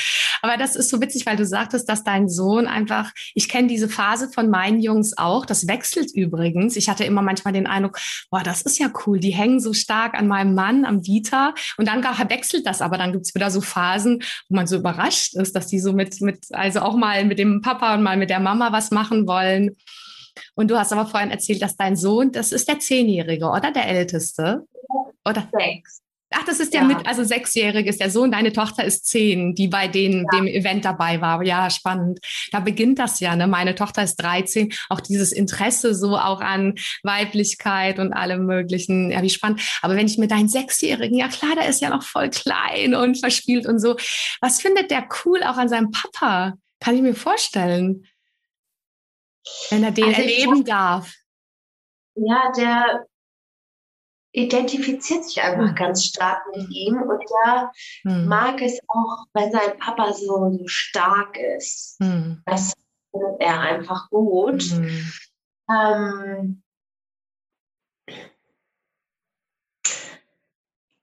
Aber 0.42 0.56
das 0.56 0.76
ist 0.76 0.90
so 0.90 1.00
witzig, 1.00 1.26
weil 1.26 1.36
du 1.36 1.44
sagtest, 1.44 1.88
dass 1.88 2.04
dein 2.04 2.28
Sohn 2.28 2.66
einfach, 2.66 3.12
ich 3.34 3.48
kenne 3.48 3.68
diese 3.68 3.88
Phase 3.88 4.30
von 4.32 4.50
meinen 4.50 4.80
Jungs 4.80 5.16
auch, 5.16 5.46
das 5.46 5.66
wechselt 5.66 6.14
übrigens. 6.14 6.76
Ich 6.76 6.88
hatte 6.88 7.04
immer 7.04 7.22
manchmal 7.22 7.52
den 7.52 7.66
Eindruck, 7.66 7.98
boah, 8.30 8.42
das 8.42 8.62
ist 8.62 8.78
ja 8.78 8.90
cool, 9.06 9.18
die 9.18 9.30
hängen 9.30 9.60
so 9.60 9.72
stark 9.72 10.14
an 10.14 10.28
meinem 10.28 10.54
Mann, 10.54 10.84
am 10.84 11.02
Dieter. 11.02 11.54
Und 11.76 11.88
dann 11.88 12.02
wechselt 12.28 12.66
das, 12.66 12.82
aber 12.82 12.98
dann 12.98 13.12
gibt 13.12 13.26
es 13.26 13.34
wieder 13.34 13.50
so 13.50 13.60
Phasen, 13.60 14.22
wo 14.48 14.56
man 14.56 14.66
so 14.66 14.76
überrascht 14.76 15.34
ist, 15.36 15.54
dass 15.54 15.66
die 15.66 15.78
so 15.78 15.92
mit, 15.92 16.20
mit, 16.20 16.46
also 16.52 16.80
auch 16.80 16.96
mal 16.96 17.24
mit 17.24 17.38
dem 17.38 17.60
Papa 17.60 17.94
und 17.94 18.02
mal 18.02 18.16
mit 18.16 18.30
der 18.30 18.40
Mama 18.40 18.72
was 18.72 18.90
machen 18.90 19.26
wollen. 19.26 19.76
Und 20.54 20.70
du 20.70 20.78
hast 20.78 20.92
aber 20.92 21.06
vorhin 21.06 21.30
erzählt, 21.30 21.62
dass 21.62 21.76
dein 21.76 21.96
Sohn, 21.96 22.32
das 22.32 22.52
ist 22.52 22.68
der 22.68 22.78
Zehnjährige, 22.78 23.46
oder 23.46 23.72
der 23.72 23.86
Älteste? 23.86 24.66
Oder? 25.24 25.48
Sechs. 25.52 26.02
Ach, 26.30 26.44
das 26.44 26.60
ist 26.60 26.74
der 26.74 26.82
ja. 26.82 26.86
mit, 26.86 27.06
also 27.06 27.24
sechsjährige 27.24 27.88
ist 27.88 28.00
der 28.00 28.10
Sohn, 28.10 28.30
deine 28.30 28.52
Tochter 28.52 28.84
ist 28.84 29.06
zehn, 29.06 29.54
die 29.54 29.68
bei 29.68 29.88
den, 29.88 30.26
ja. 30.30 30.38
dem 30.38 30.46
Event 30.46 30.84
dabei 30.84 31.22
war. 31.22 31.42
Ja, 31.42 31.70
spannend. 31.70 32.18
Da 32.52 32.60
beginnt 32.60 32.98
das 32.98 33.20
ja, 33.20 33.34
ne? 33.34 33.46
Meine 33.46 33.74
Tochter 33.74 34.02
ist 34.02 34.16
13, 34.16 34.72
auch 34.90 35.00
dieses 35.00 35.32
Interesse 35.32 35.94
so 35.94 36.18
auch 36.18 36.42
an 36.42 36.74
Weiblichkeit 37.02 37.98
und 37.98 38.12
allem 38.12 38.44
möglichen. 38.44 39.10
Ja, 39.10 39.22
wie 39.22 39.30
spannend. 39.30 39.62
Aber 39.80 39.96
wenn 39.96 40.06
ich 40.06 40.18
mir 40.18 40.28
deinen 40.28 40.50
Sechsjährigen, 40.50 41.16
ja 41.16 41.28
klar, 41.28 41.54
der 41.54 41.68
ist 41.68 41.80
ja 41.80 41.88
noch 41.88 42.02
voll 42.02 42.28
klein 42.28 42.94
und 42.94 43.18
verspielt 43.18 43.66
und 43.66 43.78
so. 43.78 43.96
Was 44.42 44.60
findet 44.60 44.90
der 44.90 45.08
cool 45.24 45.42
auch 45.42 45.56
an 45.56 45.70
seinem 45.70 45.90
Papa? 45.90 46.54
Kann 46.80 46.94
ich 46.94 47.02
mir 47.02 47.14
vorstellen. 47.14 48.04
Wenn 49.70 49.84
er 49.84 49.90
den 49.90 50.04
also 50.04 50.20
erleben 50.20 50.64
darf. 50.64 51.14
Ja, 52.14 52.52
der 52.56 53.06
identifiziert 54.32 55.24
sich 55.24 55.40
einfach 55.42 55.68
hm. 55.68 55.74
ganz 55.74 56.04
stark 56.04 56.42
mit 56.54 56.70
ihm 56.70 57.00
und 57.02 57.22
er 57.44 57.72
hm. 58.02 58.26
mag 58.26 58.60
es 58.60 58.78
auch, 58.88 59.26
wenn 59.32 59.50
sein 59.50 59.78
Papa 59.78 60.12
so, 60.12 60.50
so 60.52 60.66
stark 60.66 61.36
ist. 61.56 61.96
Hm. 62.00 62.42
Das 62.44 62.74
findet 63.10 63.40
er 63.40 63.60
einfach 63.60 64.10
gut. 64.10 64.62
Hm. 64.62 65.12
Ähm, 65.70 66.62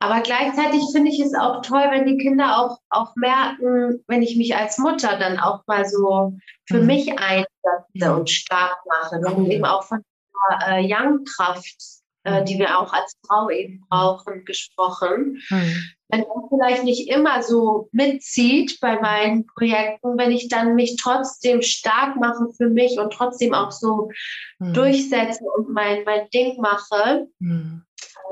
aber 0.06 0.22
gleichzeitig 0.22 0.84
finde 0.92 1.12
ich 1.12 1.20
es 1.20 1.34
auch 1.34 1.62
toll, 1.62 1.84
wenn 1.90 2.06
die 2.06 2.18
Kinder 2.18 2.60
auch, 2.60 2.80
auch 2.90 3.16
merken, 3.16 4.04
wenn 4.08 4.22
ich 4.22 4.38
mich 4.38 4.56
als 4.56 4.78
Mutter 4.78 5.18
dann 5.18 5.40
auch 5.40 5.62
mal 5.68 5.86
so 5.86 6.34
für 6.68 6.80
hm. 6.80 6.86
mich 6.86 7.20
einsetze 7.20 8.16
und 8.16 8.30
stark 8.30 8.78
mache, 8.86 9.20
dann 9.22 9.50
eben 9.50 9.66
auch 9.66 9.84
von 9.84 10.04
der 10.50 10.78
äh, 10.78 10.82
Young-Kraft 10.84 11.96
äh, 12.26 12.44
die 12.44 12.58
wir 12.58 12.80
auch 12.80 12.92
als 12.92 13.16
Frau 13.26 13.50
eben 13.52 13.86
brauchen, 13.88 14.46
gesprochen. 14.46 15.44
Mhm. 15.50 15.84
Wenn 16.10 16.22
man 16.22 16.50
vielleicht 16.50 16.84
nicht 16.84 17.08
immer 17.08 17.44
so 17.44 17.88
mitzieht 17.92 18.80
bei 18.82 19.00
meinen 19.00 19.46
Projekten, 19.46 20.18
wenn 20.18 20.32
ich 20.32 20.50
dann 20.50 20.74
mich 20.74 20.98
trotzdem 20.98 21.62
stark 21.62 22.16
mache 22.16 22.48
für 22.58 22.70
mich 22.70 23.00
und 23.00 23.14
trotzdem 23.14 23.54
auch 23.54 23.72
so 23.72 24.10
mhm. 24.58 24.74
durchsetze 24.74 25.44
und 25.44 25.70
mein, 25.70 26.04
mein 26.04 26.28
Ding 26.32 26.60
mache, 26.60 27.28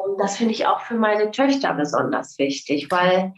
mhm. 0.08 0.18
das 0.18 0.38
finde 0.38 0.54
ich 0.54 0.66
auch 0.66 0.82
für 0.82 0.96
meine 0.96 1.32
Töchter 1.32 1.74
besonders 1.74 2.38
wichtig, 2.38 2.90
weil 2.90 3.34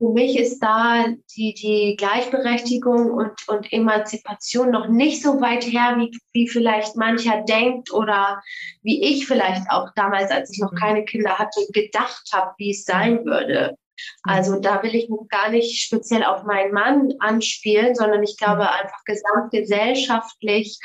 für 0.00 0.08
mich 0.08 0.38
ist 0.38 0.60
da 0.60 1.04
die, 1.36 1.52
die 1.52 1.94
Gleichberechtigung 1.98 3.10
und, 3.10 3.32
und 3.48 3.70
Emanzipation 3.70 4.70
noch 4.70 4.88
nicht 4.88 5.22
so 5.22 5.42
weit 5.42 5.64
her, 5.64 5.96
wie, 5.98 6.10
wie 6.32 6.48
vielleicht 6.48 6.96
mancher 6.96 7.42
denkt 7.42 7.92
oder 7.92 8.40
wie 8.82 9.02
ich 9.04 9.26
vielleicht 9.26 9.70
auch 9.70 9.90
damals, 9.96 10.30
als 10.30 10.50
ich 10.50 10.58
noch 10.58 10.72
mhm. 10.72 10.76
keine 10.76 11.04
Kinder 11.04 11.38
hatte, 11.38 11.60
gedacht 11.72 12.30
habe, 12.32 12.54
wie 12.56 12.70
es 12.70 12.84
sein 12.84 13.26
würde. 13.26 13.76
Mhm. 14.24 14.32
Also 14.32 14.58
da 14.58 14.82
will 14.82 14.94
ich 14.94 15.10
gar 15.28 15.50
nicht 15.50 15.82
speziell 15.82 16.24
auf 16.24 16.44
meinen 16.44 16.72
Mann 16.72 17.12
anspielen, 17.18 17.94
sondern 17.94 18.22
ich 18.22 18.38
glaube 18.38 18.62
mhm. 18.62 18.68
einfach 18.68 19.04
gesamtgesellschaftlich 19.04 20.78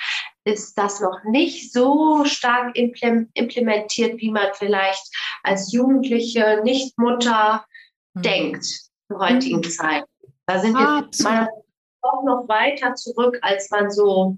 ist 0.46 0.78
das 0.78 1.02
noch 1.02 1.24
nicht 1.24 1.74
so 1.74 2.24
stark 2.26 2.78
implementiert, 2.78 4.22
wie 4.22 4.32
man 4.32 4.48
vielleicht 4.54 5.12
als 5.44 5.74
Jugendliche, 5.74 6.62
Nichtmutter 6.64 7.66
denkt 8.14 8.64
zur 9.08 9.20
heutigen 9.20 9.58
mhm. 9.58 9.64
Zeit. 9.64 10.06
Da 10.46 10.60
sind 10.60 10.74
wir 10.74 11.08
ah, 11.26 11.48
auch 12.02 12.24
noch 12.24 12.48
weiter 12.48 12.94
zurück, 12.94 13.40
als 13.42 13.72
man 13.72 13.90
so 13.90 14.38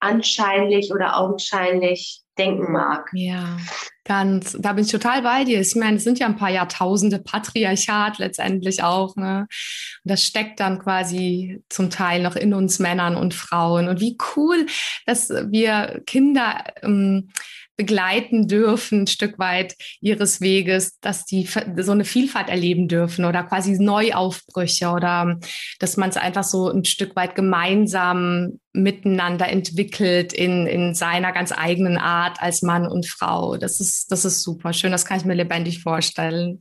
anscheinlich 0.00 0.92
oder 0.92 1.18
augenscheinlich 1.18 2.22
denken 2.38 2.72
mag. 2.72 3.10
Ja, 3.12 3.58
ganz. 4.04 4.56
Da 4.58 4.72
bin 4.72 4.84
ich 4.84 4.90
total 4.90 5.22
bei 5.22 5.44
dir. 5.44 5.60
Ich 5.60 5.74
meine, 5.74 5.96
es 5.96 6.04
sind 6.04 6.18
ja 6.18 6.26
ein 6.26 6.36
paar 6.36 6.50
Jahrtausende 6.50 7.18
Patriarchat 7.18 8.18
letztendlich 8.18 8.82
auch. 8.82 9.16
Ne? 9.16 9.40
Und 9.40 10.10
das 10.10 10.22
steckt 10.22 10.60
dann 10.60 10.78
quasi 10.78 11.62
zum 11.68 11.90
Teil 11.90 12.22
noch 12.22 12.36
in 12.36 12.54
uns 12.54 12.78
Männern 12.78 13.16
und 13.16 13.34
Frauen. 13.34 13.88
Und 13.88 14.00
wie 14.00 14.16
cool, 14.36 14.66
dass 15.04 15.30
wir 15.30 16.00
Kinder 16.06 16.64
ähm, 16.82 17.30
begleiten 17.78 18.48
dürfen, 18.48 19.02
ein 19.02 19.06
Stück 19.06 19.38
weit 19.38 19.76
ihres 20.00 20.40
Weges, 20.40 20.98
dass 21.00 21.24
die 21.24 21.48
so 21.78 21.92
eine 21.92 22.04
Vielfalt 22.04 22.48
erleben 22.48 22.88
dürfen 22.88 23.24
oder 23.24 23.44
quasi 23.44 23.78
Neuaufbrüche 23.78 24.88
oder 24.88 25.38
dass 25.78 25.96
man 25.96 26.10
es 26.10 26.16
einfach 26.16 26.42
so 26.42 26.68
ein 26.68 26.84
Stück 26.84 27.14
weit 27.14 27.36
gemeinsam 27.36 28.58
miteinander 28.72 29.48
entwickelt 29.48 30.32
in, 30.32 30.66
in 30.66 30.94
seiner 30.94 31.32
ganz 31.32 31.52
eigenen 31.56 31.98
Art 31.98 32.42
als 32.42 32.62
Mann 32.62 32.86
und 32.86 33.06
Frau. 33.06 33.56
Das 33.56 33.78
ist, 33.78 34.10
das 34.10 34.24
ist 34.24 34.42
super 34.42 34.72
schön, 34.72 34.90
das 34.90 35.06
kann 35.06 35.18
ich 35.18 35.24
mir 35.24 35.34
lebendig 35.34 35.80
vorstellen. 35.80 36.60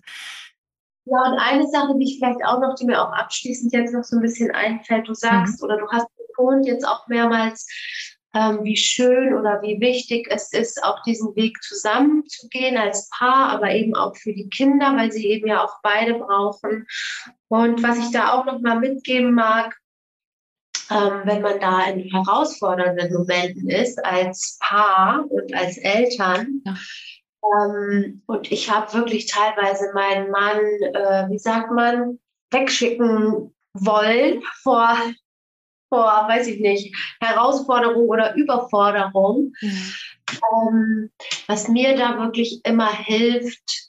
Ja, 1.06 1.32
und 1.32 1.40
eine 1.40 1.68
Sache, 1.68 1.94
die 2.00 2.04
ich 2.04 2.20
vielleicht 2.20 2.46
auch 2.46 2.60
noch, 2.62 2.76
die 2.76 2.86
mir 2.86 3.02
auch 3.02 3.12
abschließend 3.12 3.74
jetzt 3.74 3.94
noch 3.94 4.04
so 4.04 4.18
ein 4.18 4.22
bisschen 4.22 4.52
einfällt, 4.52 5.08
du 5.08 5.16
sagst 5.16 5.62
mhm. 5.62 5.66
oder 5.66 5.78
du 5.78 5.88
hast 5.90 6.06
betont 6.38 6.68
jetzt 6.68 6.88
auch 6.88 7.08
mehrmals, 7.08 7.66
ähm, 8.38 8.64
wie 8.64 8.78
schön 8.78 9.34
oder 9.34 9.62
wie 9.62 9.80
wichtig 9.80 10.28
es 10.30 10.54
ist, 10.54 10.84
auch 10.84 11.02
diesen 11.04 11.36
Weg 11.36 11.62
zusammenzugehen 11.64 12.78
als 12.78 13.10
Paar, 13.10 13.50
aber 13.50 13.72
eben 13.72 13.96
auch 13.96 14.16
für 14.16 14.34
die 14.34 14.50
Kinder, 14.50 14.96
weil 14.96 15.12
sie 15.12 15.28
eben 15.28 15.48
ja 15.48 15.64
auch 15.64 15.80
beide 15.82 16.16
brauchen. 16.16 16.86
Und 17.48 17.82
was 17.82 17.98
ich 17.98 18.12
da 18.12 18.34
auch 18.34 18.46
noch 18.46 18.60
mal 18.60 18.80
mitgeben 18.80 19.34
mag, 19.34 19.76
ähm, 20.92 21.22
wenn 21.24 21.42
man 21.42 21.60
da 21.60 21.86
in 21.88 22.02
herausfordernden 22.12 23.12
Momenten 23.14 23.70
ist 23.70 24.04
als 24.06 24.58
Paar 24.62 25.26
und 25.30 25.54
als 25.54 25.78
Eltern. 25.78 26.62
Ja. 26.66 26.76
Ähm, 27.44 28.22
und 28.28 28.52
ich 28.52 28.72
habe 28.72 28.94
wirklich 28.94 29.28
teilweise 29.28 29.92
meinen 29.94 30.30
Mann, 30.30 30.60
äh, 30.60 31.30
wie 31.30 31.40
sagt 31.40 31.72
man, 31.72 32.20
wegschicken 32.52 33.54
wollen 33.74 34.44
vor 34.62 34.98
vor, 35.90 36.06
weiß 36.28 36.48
ich 36.48 36.60
nicht, 36.60 36.96
Herausforderung 37.20 38.08
oder 38.08 38.36
Überforderung. 38.36 39.54
Mhm. 39.62 39.94
Ähm, 40.30 41.12
was 41.48 41.68
mir 41.68 41.96
da 41.96 42.18
wirklich 42.18 42.62
immer 42.66 42.92
hilft, 42.92 43.88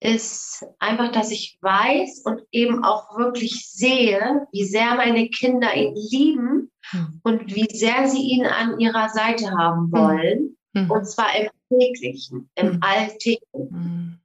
ist 0.00 0.64
einfach, 0.78 1.10
dass 1.12 1.30
ich 1.30 1.58
weiß 1.60 2.22
und 2.24 2.42
eben 2.52 2.84
auch 2.84 3.16
wirklich 3.16 3.68
sehe, 3.70 4.46
wie 4.52 4.64
sehr 4.64 4.94
meine 4.94 5.28
Kinder 5.28 5.74
ihn 5.74 5.94
lieben 5.94 6.70
mhm. 6.92 7.20
und 7.22 7.54
wie 7.54 7.68
sehr 7.76 8.06
sie 8.08 8.22
ihn 8.22 8.46
an 8.46 8.78
ihrer 8.78 9.08
Seite 9.08 9.50
haben 9.50 9.90
wollen. 9.90 10.56
Mhm. 10.74 10.90
Und 10.90 11.06
zwar 11.06 11.34
im 11.36 11.48
täglichen, 11.70 12.50
im 12.54 12.74
mhm. 12.74 12.78
alltäglichen. 12.82 14.20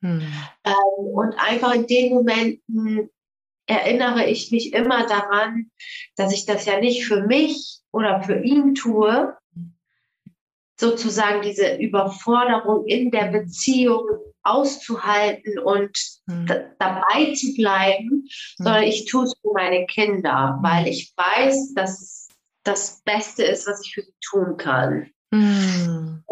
Mhm. 0.00 0.22
Ähm, 0.64 1.04
und 1.14 1.34
einfach 1.38 1.74
in 1.74 1.86
den 1.86 2.14
Momenten 2.14 3.10
erinnere 3.68 4.26
ich 4.26 4.50
mich 4.50 4.72
immer 4.72 5.06
daran, 5.06 5.70
dass 6.16 6.32
ich 6.32 6.46
das 6.46 6.64
ja 6.64 6.80
nicht 6.80 7.04
für 7.04 7.22
mich 7.22 7.80
oder 7.92 8.22
für 8.22 8.42
ihn 8.42 8.74
tue, 8.74 9.36
sozusagen 10.80 11.42
diese 11.42 11.76
Überforderung 11.76 12.86
in 12.86 13.10
der 13.10 13.26
Beziehung 13.26 14.06
auszuhalten 14.42 15.58
und 15.58 15.98
mhm. 16.26 16.46
dabei 16.78 17.34
zu 17.34 17.52
bleiben, 17.54 18.08
mhm. 18.08 18.28
sondern 18.56 18.84
ich 18.84 19.04
tue 19.04 19.24
es 19.24 19.34
für 19.40 19.52
meine 19.52 19.84
Kinder, 19.86 20.54
hm. 20.56 20.62
weil 20.62 20.88
ich 20.88 21.12
weiß, 21.16 21.74
dass 21.74 22.28
das 22.64 23.02
Beste 23.04 23.44
ist, 23.44 23.66
was 23.66 23.84
ich 23.84 23.94
für 23.94 24.02
sie 24.02 24.14
tun 24.20 24.56
kann. 24.56 25.10
Mhm. 25.30 26.24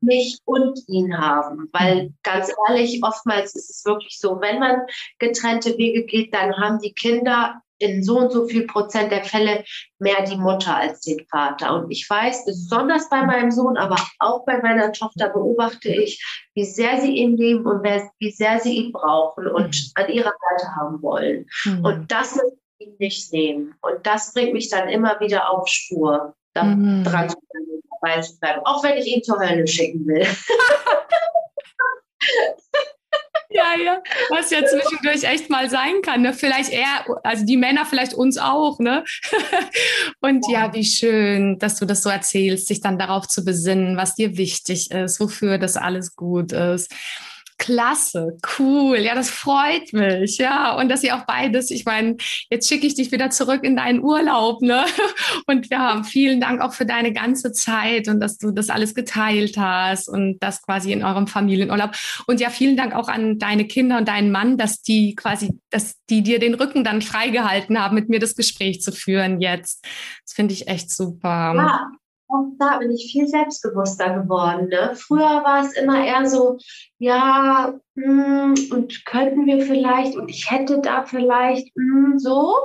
Mich 0.00 0.38
und 0.44 0.78
ihn 0.88 1.16
haben, 1.16 1.68
weil 1.72 2.04
mhm. 2.04 2.14
ganz 2.22 2.50
ehrlich, 2.68 3.02
oftmals 3.02 3.54
ist 3.54 3.70
es 3.70 3.84
wirklich 3.84 4.18
so, 4.18 4.40
wenn 4.40 4.58
man 4.58 4.82
getrennte 5.18 5.76
Wege 5.76 6.04
geht, 6.04 6.34
dann 6.34 6.56
haben 6.56 6.78
die 6.80 6.92
Kinder 6.92 7.62
in 7.80 8.02
so 8.02 8.18
und 8.18 8.30
so 8.30 8.46
viel 8.46 8.66
Prozent 8.66 9.10
der 9.10 9.24
Fälle 9.24 9.64
mehr 9.98 10.22
die 10.24 10.36
Mutter 10.36 10.76
als 10.76 11.00
den 11.00 11.26
Vater. 11.26 11.74
Und 11.74 11.90
ich 11.90 12.08
weiß, 12.08 12.44
besonders 12.44 13.08
bei 13.08 13.24
meinem 13.24 13.50
Sohn, 13.50 13.76
aber 13.76 13.96
auch 14.18 14.44
bei 14.44 14.60
meiner 14.60 14.92
Tochter 14.92 15.30
beobachte 15.30 15.88
ich, 15.88 16.22
wie 16.54 16.64
sehr 16.64 17.00
sie 17.00 17.16
ihn 17.16 17.36
lieben 17.36 17.66
und 17.66 17.82
wie 17.82 18.30
sehr 18.30 18.60
sie 18.60 18.76
ihn 18.76 18.92
brauchen 18.92 19.46
und 19.46 19.74
mhm. 19.74 19.90
an 19.94 20.08
ihrer 20.10 20.32
Seite 20.50 20.76
haben 20.76 21.02
wollen. 21.02 21.46
Mhm. 21.64 21.84
Und 21.84 22.12
das 22.12 22.36
muss 22.36 22.52
ich 22.78 22.86
ihn 22.86 22.96
nicht 22.98 23.32
nehmen. 23.32 23.74
Und 23.80 24.06
das 24.06 24.34
bringt 24.34 24.52
mich 24.52 24.68
dann 24.68 24.88
immer 24.88 25.18
wieder 25.20 25.50
auf 25.50 25.66
Spur, 25.66 26.34
mhm. 26.54 27.04
dran 27.04 27.30
zu 27.30 27.36
bleiben 27.38 27.79
dabei 28.00 28.20
zu 28.20 28.38
bleiben, 28.38 28.60
auch 28.64 28.82
wenn 28.82 28.96
ich 28.98 29.06
ihn 29.06 29.22
zur 29.22 29.38
Hölle 29.38 29.66
schicken 29.66 30.06
will. 30.06 30.26
ja, 33.50 33.74
ja. 33.82 34.02
Was 34.30 34.50
ja 34.50 34.64
zwischendurch 34.64 35.24
echt 35.24 35.50
mal 35.50 35.68
sein 35.70 36.02
kann. 36.02 36.22
Ne? 36.22 36.32
Vielleicht 36.32 36.72
eher, 36.72 37.04
also 37.24 37.44
die 37.44 37.56
Männer 37.56 37.84
vielleicht 37.84 38.14
uns 38.14 38.38
auch, 38.38 38.78
ne? 38.78 39.04
Und 40.20 40.46
ja. 40.48 40.66
ja, 40.66 40.74
wie 40.74 40.84
schön, 40.84 41.58
dass 41.58 41.76
du 41.76 41.84
das 41.86 42.02
so 42.02 42.10
erzählst, 42.10 42.68
sich 42.68 42.80
dann 42.80 42.98
darauf 42.98 43.26
zu 43.28 43.44
besinnen, 43.44 43.96
was 43.96 44.14
dir 44.14 44.36
wichtig 44.36 44.90
ist, 44.90 45.20
wofür 45.20 45.58
das 45.58 45.76
alles 45.76 46.16
gut 46.16 46.52
ist. 46.52 46.92
Klasse, 47.60 48.38
cool. 48.58 48.96
Ja, 48.96 49.14
das 49.14 49.28
freut 49.28 49.92
mich. 49.92 50.38
Ja, 50.38 50.76
und 50.78 50.88
dass 50.88 51.04
ihr 51.04 51.14
auch 51.14 51.26
beides, 51.26 51.70
ich 51.70 51.84
meine, 51.84 52.16
jetzt 52.48 52.66
schicke 52.66 52.86
ich 52.86 52.94
dich 52.94 53.12
wieder 53.12 53.28
zurück 53.28 53.64
in 53.64 53.76
deinen 53.76 54.00
Urlaub, 54.02 54.62
ne? 54.62 54.86
Und 55.46 55.70
haben 55.70 56.04
vielen 56.04 56.40
Dank 56.40 56.62
auch 56.62 56.72
für 56.72 56.86
deine 56.86 57.12
ganze 57.12 57.52
Zeit 57.52 58.08
und 58.08 58.20
dass 58.20 58.38
du 58.38 58.50
das 58.50 58.70
alles 58.70 58.94
geteilt 58.94 59.58
hast 59.58 60.08
und 60.08 60.38
das 60.40 60.62
quasi 60.62 60.92
in 60.92 61.04
eurem 61.04 61.26
Familienurlaub. 61.26 61.92
Und 62.26 62.40
ja, 62.40 62.50
vielen 62.50 62.76
Dank 62.76 62.94
auch 62.94 63.08
an 63.08 63.38
deine 63.38 63.66
Kinder 63.66 63.98
und 63.98 64.08
deinen 64.08 64.30
Mann, 64.30 64.56
dass 64.56 64.80
die 64.80 65.14
quasi, 65.14 65.58
dass 65.70 65.96
die 66.08 66.22
dir 66.22 66.38
den 66.38 66.54
Rücken 66.54 66.84
dann 66.84 67.02
freigehalten 67.02 67.78
haben, 67.78 67.94
mit 67.94 68.08
mir 68.08 68.20
das 68.20 68.36
Gespräch 68.36 68.80
zu 68.80 68.92
führen 68.92 69.40
jetzt. 69.40 69.84
Das 70.24 70.34
finde 70.34 70.54
ich 70.54 70.68
echt 70.68 70.90
super. 70.90 71.54
Ja, 71.56 71.90
da 72.58 72.78
bin 72.78 72.90
ich 72.90 73.10
viel 73.10 73.26
selbstbewusster 73.26 74.20
geworden. 74.20 74.68
Ne? 74.68 74.92
Früher 74.94 75.42
war 75.44 75.64
es 75.64 75.72
immer 75.72 76.04
eher 76.04 76.26
so, 76.26 76.58
ja, 76.98 77.74
mh, 77.94 78.04
hm, 78.04 78.54
und 78.72 79.04
könnten 79.04 79.46
wir 79.46 79.64
vielleicht 79.64 80.16
und 80.16 80.28
ich 80.28 80.50
hätte 80.50 80.80
da 80.80 81.04
vielleicht 81.04 81.74
mh, 81.76 82.12
hm, 82.12 82.18
so. 82.18 82.56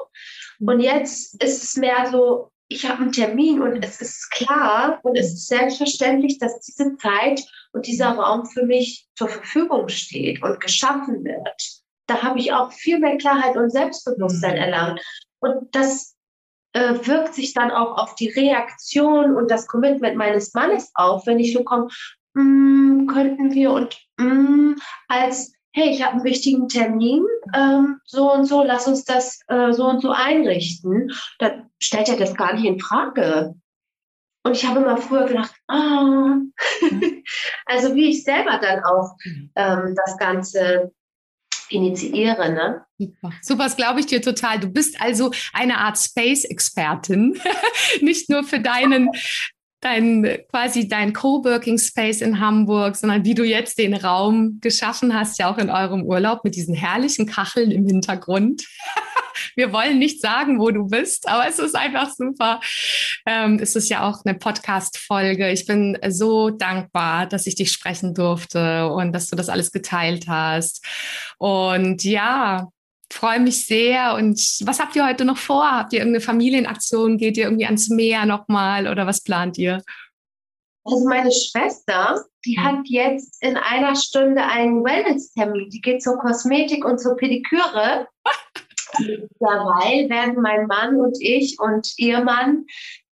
Und 0.59 0.79
jetzt 0.79 1.41
ist 1.43 1.63
es 1.63 1.75
mehr 1.75 2.09
so, 2.11 2.51
ich 2.67 2.87
habe 2.89 3.03
einen 3.03 3.11
Termin 3.11 3.61
und 3.61 3.83
es 3.83 4.01
ist 4.01 4.31
klar 4.31 4.99
und 5.03 5.17
es 5.17 5.33
ist 5.33 5.47
selbstverständlich, 5.47 6.39
dass 6.39 6.59
diese 6.61 6.95
Zeit 6.97 7.45
und 7.73 7.87
dieser 7.87 8.11
Raum 8.11 8.45
für 8.45 8.65
mich 8.65 9.07
zur 9.15 9.29
Verfügung 9.29 9.87
steht 9.89 10.41
und 10.41 10.59
geschaffen 10.59 11.23
wird. 11.23 11.81
Da 12.07 12.21
habe 12.21 12.39
ich 12.39 12.53
auch 12.53 12.71
viel 12.71 12.99
mehr 12.99 13.17
Klarheit 13.17 13.55
und 13.55 13.69
Selbstbewusstsein 13.69 14.57
erlangt. 14.57 15.01
Und 15.39 15.75
das 15.75 16.14
äh, 16.75 17.07
wirkt 17.07 17.33
sich 17.33 17.53
dann 17.53 17.71
auch 17.71 17.97
auf 17.97 18.15
die 18.15 18.29
Reaktion 18.29 19.35
und 19.35 19.49
das 19.49 19.67
Commitment 19.67 20.17
meines 20.17 20.53
Mannes 20.53 20.91
auf, 20.93 21.25
wenn 21.25 21.39
ich 21.39 21.53
so 21.53 21.63
komme, 21.63 21.87
mm, 22.33 23.07
könnten 23.07 23.53
wir 23.53 23.71
und 23.71 23.97
mm, 24.17 24.73
als 25.07 25.53
hey, 25.71 25.89
ich 25.89 26.03
habe 26.03 26.15
einen 26.15 26.23
wichtigen 26.23 26.69
Termin, 26.69 27.25
ähm, 27.53 27.99
so 28.05 28.31
und 28.31 28.45
so, 28.45 28.63
lass 28.63 28.87
uns 28.87 29.03
das 29.03 29.41
äh, 29.47 29.73
so 29.73 29.85
und 29.89 30.01
so 30.01 30.11
einrichten, 30.11 31.11
dann 31.39 31.69
stellt 31.79 32.07
er 32.07 32.15
das 32.15 32.33
gar 32.33 32.53
nicht 32.53 32.65
in 32.65 32.79
Frage. 32.79 33.55
Und 34.43 34.53
ich 34.53 34.65
habe 34.65 34.79
immer 34.79 34.95
früher 34.95 35.25
gedacht, 35.25 35.53
ah, 35.67 36.37
also 37.65 37.93
wie 37.93 38.09
ich 38.09 38.23
selber 38.23 38.57
dann 38.61 38.83
auch 38.85 39.15
mhm. 39.25 39.51
ähm, 39.55 39.95
das 40.05 40.17
Ganze 40.17 40.93
initiiere. 41.69 42.51
Ne? 42.51 42.81
Super, 42.97 43.33
Super 43.41 43.69
glaube 43.69 43.99
ich 43.99 44.05
dir 44.05 44.21
total. 44.21 44.59
Du 44.59 44.69
bist 44.69 45.01
also 45.01 45.31
eine 45.53 45.79
Art 45.79 45.97
Space-Expertin, 45.97 47.39
nicht 48.01 48.29
nur 48.29 48.43
für 48.43 48.59
deinen 48.59 49.09
dein 49.81 50.39
quasi 50.49 50.87
dein 50.87 51.13
Coworking 51.13 51.77
Space 51.77 52.21
in 52.21 52.39
Hamburg, 52.39 52.95
sondern 52.95 53.23
wie 53.23 53.35
du 53.35 53.43
jetzt 53.43 53.77
den 53.77 53.93
Raum 53.93 54.59
geschaffen 54.61 55.13
hast, 55.13 55.37
ja 55.37 55.51
auch 55.51 55.59
in 55.59 55.69
eurem 55.69 56.03
Urlaub 56.03 56.43
mit 56.43 56.55
diesen 56.55 56.73
herrlichen 56.73 57.27
Kacheln 57.27 57.69
im 57.69 57.85
Hintergrund. 57.85 58.65
Wir 59.55 59.73
wollen 59.73 59.99
nicht 59.99 60.21
sagen, 60.21 60.59
wo 60.59 60.71
du 60.71 60.87
bist, 60.87 61.27
aber 61.27 61.47
es 61.47 61.59
ist 61.59 61.75
einfach 61.75 62.11
super. 62.11 62.59
Ähm, 63.25 63.59
es 63.61 63.75
ist 63.75 63.89
ja 63.89 64.07
auch 64.07 64.23
eine 64.25 64.37
Podcast-Folge. 64.37 65.51
Ich 65.51 65.65
bin 65.65 65.97
so 66.09 66.49
dankbar, 66.49 67.25
dass 67.25 67.47
ich 67.47 67.55
dich 67.55 67.71
sprechen 67.71 68.13
durfte 68.13 68.89
und 68.89 69.13
dass 69.13 69.27
du 69.27 69.35
das 69.35 69.49
alles 69.49 69.71
geteilt 69.71 70.27
hast. 70.27 70.85
Und 71.37 72.03
ja, 72.03 72.69
freue 73.11 73.39
mich 73.39 73.65
sehr. 73.65 74.15
Und 74.15 74.39
was 74.63 74.79
habt 74.79 74.95
ihr 74.95 75.05
heute 75.05 75.25
noch 75.25 75.37
vor? 75.37 75.71
Habt 75.71 75.93
ihr 75.93 75.99
irgendeine 75.99 76.21
Familienaktion? 76.21 77.17
Geht 77.17 77.37
ihr 77.37 77.45
irgendwie 77.45 77.65
ans 77.65 77.89
Meer 77.89 78.25
nochmal 78.25 78.87
oder 78.87 79.07
was 79.07 79.21
plant 79.21 79.57
ihr? 79.57 79.81
Also 80.83 81.07
meine 81.07 81.31
Schwester, 81.31 82.23
die 82.45 82.59
hat 82.59 82.81
jetzt 82.85 83.41
in 83.41 83.57
einer 83.57 83.95
Stunde 83.95 84.43
einen 84.43 84.83
Wellness-Termin. 84.83 85.69
Die 85.71 85.81
geht 85.81 86.03
zur 86.03 86.19
Kosmetik 86.19 86.85
und 86.85 86.99
zur 86.99 87.15
Pediküre. 87.15 88.07
Dabei 89.39 90.09
werden 90.09 90.41
mein 90.41 90.67
Mann 90.67 90.99
und 90.99 91.17
ich 91.19 91.57
und 91.59 91.93
ihr 91.97 92.23
Mann 92.23 92.65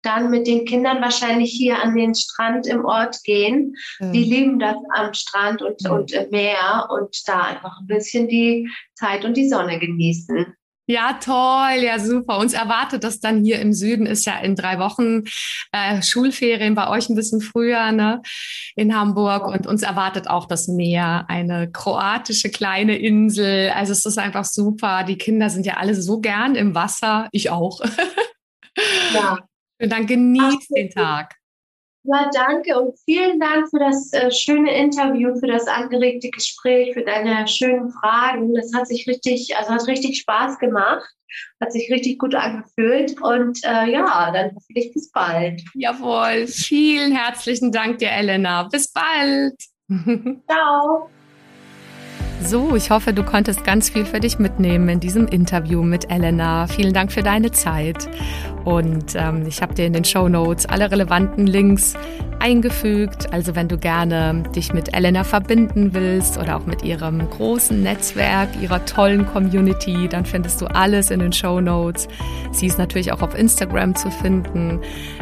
dann 0.04 0.30
mit 0.30 0.48
den 0.48 0.66
Kindern 0.66 1.02
wahrscheinlich 1.02 1.52
hier 1.52 1.82
an 1.82 1.96
den 1.96 2.14
Strand 2.14 2.68
im 2.68 2.86
Ort 2.86 3.24
gehen. 3.24 3.76
Mhm. 4.00 4.12
Die 4.12 4.24
lieben 4.24 4.60
das 4.60 4.76
am 4.94 5.14
Strand 5.14 5.62
und, 5.62 5.82
mhm. 5.82 5.92
und 5.92 6.12
im 6.12 6.30
Meer 6.30 6.90
und 6.92 7.18
da 7.28 7.42
einfach 7.42 7.80
ein 7.80 7.88
bisschen 7.88 8.28
die 8.28 8.70
Zeit 8.96 9.26
und 9.26 9.36
die 9.38 9.50
Sonne 9.50 9.80
genießen. 9.80 10.56
Ja, 10.86 11.14
toll, 11.14 11.82
ja, 11.82 11.98
super. 11.98 12.40
Uns 12.40 12.54
erwartet 12.54 13.06
das 13.06 13.22
dann 13.22 13.42
hier 13.42 13.60
im 13.60 13.72
Süden, 13.72 14.06
ist 14.06 14.26
ja 14.26 14.40
in 14.40 14.56
drei 14.56 14.80
Wochen 14.80 15.24
äh, 15.72 16.02
Schulferien, 16.02 16.76
bei 16.76 16.90
euch 16.90 17.08
ein 17.08 17.16
bisschen 17.16 17.40
früher, 17.40 17.94
ne, 17.94 18.22
in 18.76 18.94
Hamburg. 18.94 19.48
Und 19.48 19.66
uns 19.66 19.82
erwartet 19.82 20.28
auch 20.28 20.46
das 20.46 20.68
Meer, 20.68 21.26
eine 21.30 21.72
kroatische 21.72 22.50
kleine 22.50 22.98
Insel. 22.98 23.70
Also 23.70 23.94
es 23.94 24.06
ist 24.06 24.18
einfach 24.18 24.44
super. 24.44 25.06
Die 25.06 25.18
Kinder 25.18 25.50
sind 25.50 25.66
ja 25.66 25.76
alle 25.76 25.96
so 25.96 26.20
gern 26.20 26.56
im 26.56 26.76
Wasser, 26.76 27.30
ich 27.32 27.50
auch. 27.50 27.80
Ja. 29.14 29.40
Und 29.82 29.92
dann 29.92 30.06
genießt 30.06 30.70
den 30.76 30.90
Tag. 30.92 31.36
Ja, 32.06 32.30
danke 32.34 32.78
und 32.78 33.00
vielen 33.06 33.40
Dank 33.40 33.70
für 33.70 33.80
das 33.80 34.12
äh, 34.12 34.30
schöne 34.30 34.76
Interview, 34.76 35.40
für 35.40 35.48
das 35.48 35.68
angeregte 35.68 36.30
Gespräch, 36.30 36.94
für 36.94 37.04
deine 37.04 37.48
schönen 37.48 37.92
Fragen. 37.92 38.54
Das 38.54 38.74
hat 38.74 38.88
sich 38.88 39.08
richtig, 39.08 39.56
also 39.56 39.72
hat 39.72 39.88
richtig 39.88 40.20
Spaß 40.20 40.60
gemacht, 40.60 41.10
hat 41.62 41.72
sich 41.72 41.90
richtig 41.90 42.20
gut 42.20 42.36
angefühlt 42.36 43.22
und 43.22 43.58
äh, 43.64 43.90
ja, 43.90 44.32
dann 44.34 44.52
hoffentlich 44.54 44.92
bis 44.94 45.12
bald. 45.12 45.62
Jawohl, 45.76 46.48
vielen 46.48 47.16
herzlichen 47.16 47.72
Dank 47.72 48.00
dir, 48.00 48.12
Elena. 48.12 48.64
Bis 48.64 48.92
bald. 48.92 49.56
Ciao. 50.50 51.10
So, 52.42 52.76
ich 52.76 52.90
hoffe, 52.90 53.14
du 53.14 53.24
konntest 53.24 53.64
ganz 53.64 53.90
viel 53.90 54.06
für 54.06 54.20
dich 54.20 54.38
mitnehmen 54.40 54.90
in 54.90 55.00
diesem 55.00 55.28
Interview 55.28 55.82
mit 55.82 56.12
Elena. 56.12 56.68
Vielen 56.68 56.94
Dank 56.94 57.14
für 57.14 57.24
deine 57.24 57.52
Zeit. 57.52 58.10
Und 58.66 59.16
ähm, 59.16 59.46
ich 59.48 59.62
habe 59.62 59.74
dir 59.74 59.86
in 59.86 59.94
den 59.94 60.04
Show 60.06 60.30
Notes 60.30 60.66
alle 60.66 60.90
relevanten 60.90 61.46
Links 61.48 61.96
eingefügt. 62.40 63.32
Also 63.32 63.56
wenn 63.56 63.68
du 63.70 63.78
gerne 63.78 64.44
dich 64.56 64.74
mit 64.74 64.94
Elena 64.94 65.24
verbinden 65.24 65.94
willst 65.94 66.38
oder 66.38 66.58
auch 66.58 66.66
mit 66.66 66.84
ihrem 66.84 67.30
großen 67.30 67.82
Netzwerk, 67.82 68.50
ihrer 68.62 68.84
tollen 68.86 69.26
Community, 69.26 70.10
dann 70.10 70.26
findest 70.26 70.60
du 70.60 70.66
alles 70.68 71.10
in 71.10 71.22
den 71.22 71.32
Show 71.32 71.62
Notes. 71.62 72.10
Sie 72.52 72.68
ist 72.68 72.78
natürlich 72.78 73.14
auch 73.14 73.22
auf 73.22 73.34
Instagram 73.38 73.96
zu 73.96 74.12
finden, 74.12 74.82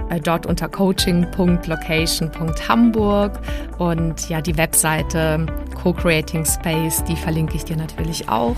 äh, 0.09 0.19
dort 0.19 0.47
unter 0.47 0.67
coaching.location.hamburg 0.67 3.39
und 3.77 4.29
ja, 4.29 4.41
die 4.41 4.57
Webseite 4.57 5.45
Co-Creating 5.81 6.45
Space, 6.45 7.03
die 7.03 7.15
verlinke 7.15 7.55
ich 7.55 7.65
dir 7.65 7.77
natürlich 7.77 8.29
auch. 8.29 8.57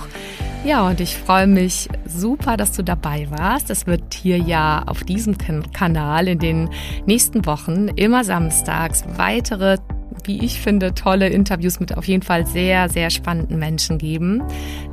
Ja, 0.65 0.87
und 0.87 1.01
ich 1.01 1.17
freue 1.17 1.47
mich 1.47 1.89
super, 2.05 2.55
dass 2.55 2.71
du 2.71 2.83
dabei 2.83 3.27
warst. 3.29 3.69
Es 3.69 3.85
wird 3.85 4.13
hier 4.13 4.37
ja 4.37 4.72
auf 4.81 5.03
diesem 5.03 5.37
Kanal 5.73 6.27
in 6.27 6.39
den 6.39 6.69
nächsten 7.05 7.45
Wochen 7.45 7.87
immer 7.89 8.23
samstags 8.23 9.03
weitere 9.17 9.77
wie 10.25 10.43
ich 10.43 10.59
finde, 10.59 10.93
tolle 10.93 11.29
Interviews 11.29 11.79
mit 11.79 11.97
auf 11.97 12.05
jeden 12.05 12.23
Fall 12.23 12.45
sehr, 12.45 12.89
sehr 12.89 13.09
spannenden 13.09 13.59
Menschen 13.59 13.97
geben. 13.97 14.43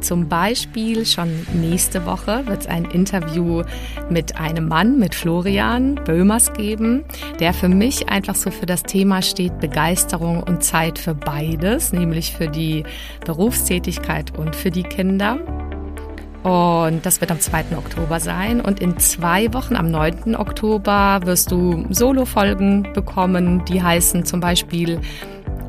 Zum 0.01 0.29
Beispiel 0.29 1.07
schon 1.07 1.47
nächste 1.53 2.07
Woche 2.07 2.47
wird 2.47 2.63
es 2.63 2.67
ein 2.67 2.85
Interview 2.85 3.63
mit 4.09 4.37
einem 4.37 4.69
Mann, 4.69 4.99
mit 4.99 5.15
Florian 5.15 5.97
Böhmers 5.97 6.53
geben, 6.53 7.05
der 7.39 7.53
für 7.53 7.69
mich 7.69 8.09
einfach 8.09 8.35
so 8.35 8.51
für 8.51 8.67
das 8.67 8.83
Thema 8.83 9.23
steht 9.23 9.59
Begeisterung 9.61 10.43
und 10.43 10.63
Zeit 10.65 10.99
für 10.99 11.15
beides, 11.15 11.93
nämlich 11.93 12.33
für 12.35 12.49
die 12.49 12.85
Berufstätigkeit 13.25 14.37
und 14.37 14.57
für 14.57 14.71
die 14.71 14.83
Kinder. 14.83 15.39
Und 16.43 17.05
das 17.05 17.21
wird 17.21 17.31
am 17.31 17.41
2. 17.41 17.77
Oktober 17.77 18.19
sein. 18.19 18.61
Und 18.61 18.81
in 18.81 18.99
zwei 18.99 19.53
Wochen, 19.53 19.77
am 19.77 19.91
9. 19.91 20.37
Oktober, 20.37 21.21
wirst 21.25 21.51
du 21.51 21.85
Solo-Folgen 21.91 22.89
bekommen, 22.95 23.65
die 23.67 23.83
heißen 23.83 24.25
zum 24.25 24.41
Beispiel, 24.41 25.01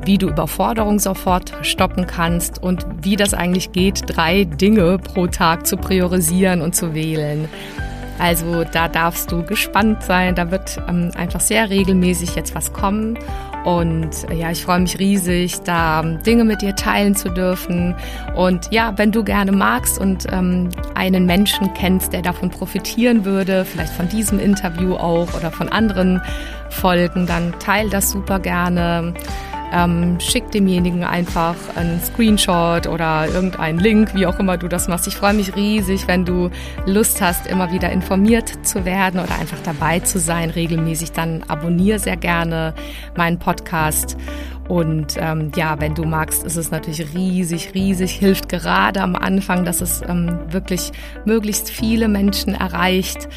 wie 0.06 0.18
du 0.18 0.28
Überforderung 0.30 0.98
sofort 1.00 1.54
stoppen 1.62 2.08
kannst 2.08 2.62
und 2.64 2.86
wie 3.02 3.16
das 3.16 3.34
eigentlich 3.34 3.72
geht, 3.72 4.04
drei 4.08 4.46
Dinge 4.46 4.98
pro 4.98 5.28
Tag 5.28 5.68
zu 5.68 5.78
priorisieren 5.78 6.62
und 6.62 6.76
zu 6.76 6.94
wählen. 6.94 7.48
Also 8.18 8.64
da 8.64 8.88
darfst 8.88 9.32
du 9.32 9.44
gespannt 9.44 10.04
sein. 10.04 10.36
Da 10.36 10.52
wird 10.52 10.80
ähm, 10.88 11.12
einfach 11.16 11.40
sehr 11.40 11.70
regelmäßig 11.70 12.36
jetzt 12.36 12.56
was 12.56 12.72
kommen. 12.72 13.18
Und 13.64 14.30
äh, 14.30 14.36
ja, 14.36 14.52
ich 14.52 14.64
freue 14.64 14.80
mich 14.80 14.98
riesig, 14.98 15.62
da 15.64 16.02
ähm, 16.02 16.22
Dinge 16.24 16.44
mit 16.44 16.62
dir 16.62 16.76
teilen 16.76 17.16
zu 17.16 17.30
dürfen. 17.30 17.96
Und 18.36 18.72
ja, 18.72 18.94
wenn 18.98 19.12
du 19.12 19.24
gerne 19.24 19.52
magst 19.52 20.00
und 20.00 20.28
ähm, 20.32 20.70
einen 20.96 21.26
Menschen 21.26 21.74
kennst, 21.74 22.14
der 22.14 22.22
davon 22.22 22.50
profitieren 22.50 23.26
würde, 23.26 23.66
vielleicht 23.66 23.94
von 23.94 24.10
diesem 24.10 24.40
Interview 24.40 24.96
auch 24.96 25.34
oder 25.36 25.52
von 25.52 25.70
anderen 25.70 26.22
Folgen, 26.70 27.28
dann 27.28 27.54
teil 27.60 27.90
das 27.90 28.12
super 28.12 28.40
gerne 28.40 29.14
ähm, 29.72 30.20
schick 30.20 30.52
demjenigen 30.52 31.04
einfach 31.04 31.56
einen 31.76 32.02
Screenshot 32.02 32.88
oder 32.88 33.28
irgendeinen 33.28 33.80
Link, 33.80 34.14
wie 34.14 34.26
auch 34.26 34.40
immer 34.40 34.58
du 34.58 34.68
das 34.68 34.88
machst. 34.88 35.08
Ich 35.08 35.16
freue 35.16 35.34
mich 35.34 35.56
riesig, 35.56 36.08
wenn 36.08 36.26
du 36.26 36.50
Lust 36.86 37.22
hast, 37.22 37.48
immer 37.48 37.72
wieder 37.72 37.90
informiert 37.92 38.66
zu 38.66 38.86
werden 38.86 39.20
oder 39.20 39.36
einfach 39.40 39.60
dabei 39.64 40.00
zu 40.00 40.20
sein, 40.20 40.50
regelmäßig. 40.50 41.12
Dann 41.12 41.44
abonniere 41.48 42.00
sehr 42.00 42.18
gerne 42.18 42.74
meinen 43.16 43.40
Podcast 43.40 44.18
und 44.72 45.18
ähm, 45.18 45.52
ja, 45.54 45.82
wenn 45.82 45.96
du 45.96 46.06
magst, 46.06 46.46
ist 46.46 46.56
es 46.56 46.72
natürlich 46.72 47.14
riesig, 47.14 47.74
riesig, 47.74 48.12
hilft 48.12 48.48
gerade 48.48 49.02
am 49.02 49.18
Anfang, 49.18 49.66
dass 49.66 49.82
es 49.82 50.02
ähm, 50.08 50.40
wirklich 50.48 50.94
möglichst 51.26 51.70
viele 51.70 52.08
Menschen 52.08 52.56
erreicht. 52.56 53.28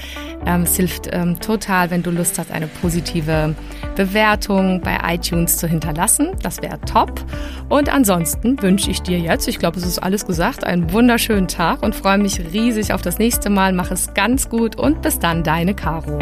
Ähm, 0.46 0.62
es 0.62 0.76
hilft 0.76 1.08
ähm, 1.10 1.40
total, 1.40 1.90
wenn 1.90 2.04
du 2.04 2.12
Lust 2.12 2.38
hast, 2.38 2.52
eine 2.52 2.68
positive 2.68 3.56
Bewertung 3.96 4.80
bei 4.80 4.96
iTunes 5.12 5.56
zu 5.56 5.66
hinterlassen. 5.66 6.36
Das 6.40 6.62
wäre 6.62 6.80
top. 6.82 7.24
Und 7.68 7.92
ansonsten 7.92 8.62
wünsche 8.62 8.92
ich 8.92 9.02
dir 9.02 9.18
jetzt, 9.18 9.48
ich 9.48 9.58
glaube, 9.58 9.76
es 9.78 9.84
ist 9.84 9.98
alles 10.00 10.26
gesagt, 10.26 10.62
einen 10.62 10.92
wunderschönen 10.92 11.48
Tag 11.48 11.82
und 11.82 11.96
freue 11.96 12.18
mich 12.18 12.38
riesig 12.52 12.92
auf 12.92 13.02
das 13.02 13.18
nächste 13.18 13.50
Mal. 13.50 13.72
Mach 13.72 13.90
es 13.90 14.14
ganz 14.14 14.48
gut 14.48 14.76
und 14.76 15.02
bis 15.02 15.18
dann, 15.18 15.42
deine 15.42 15.74
Caro. 15.74 16.16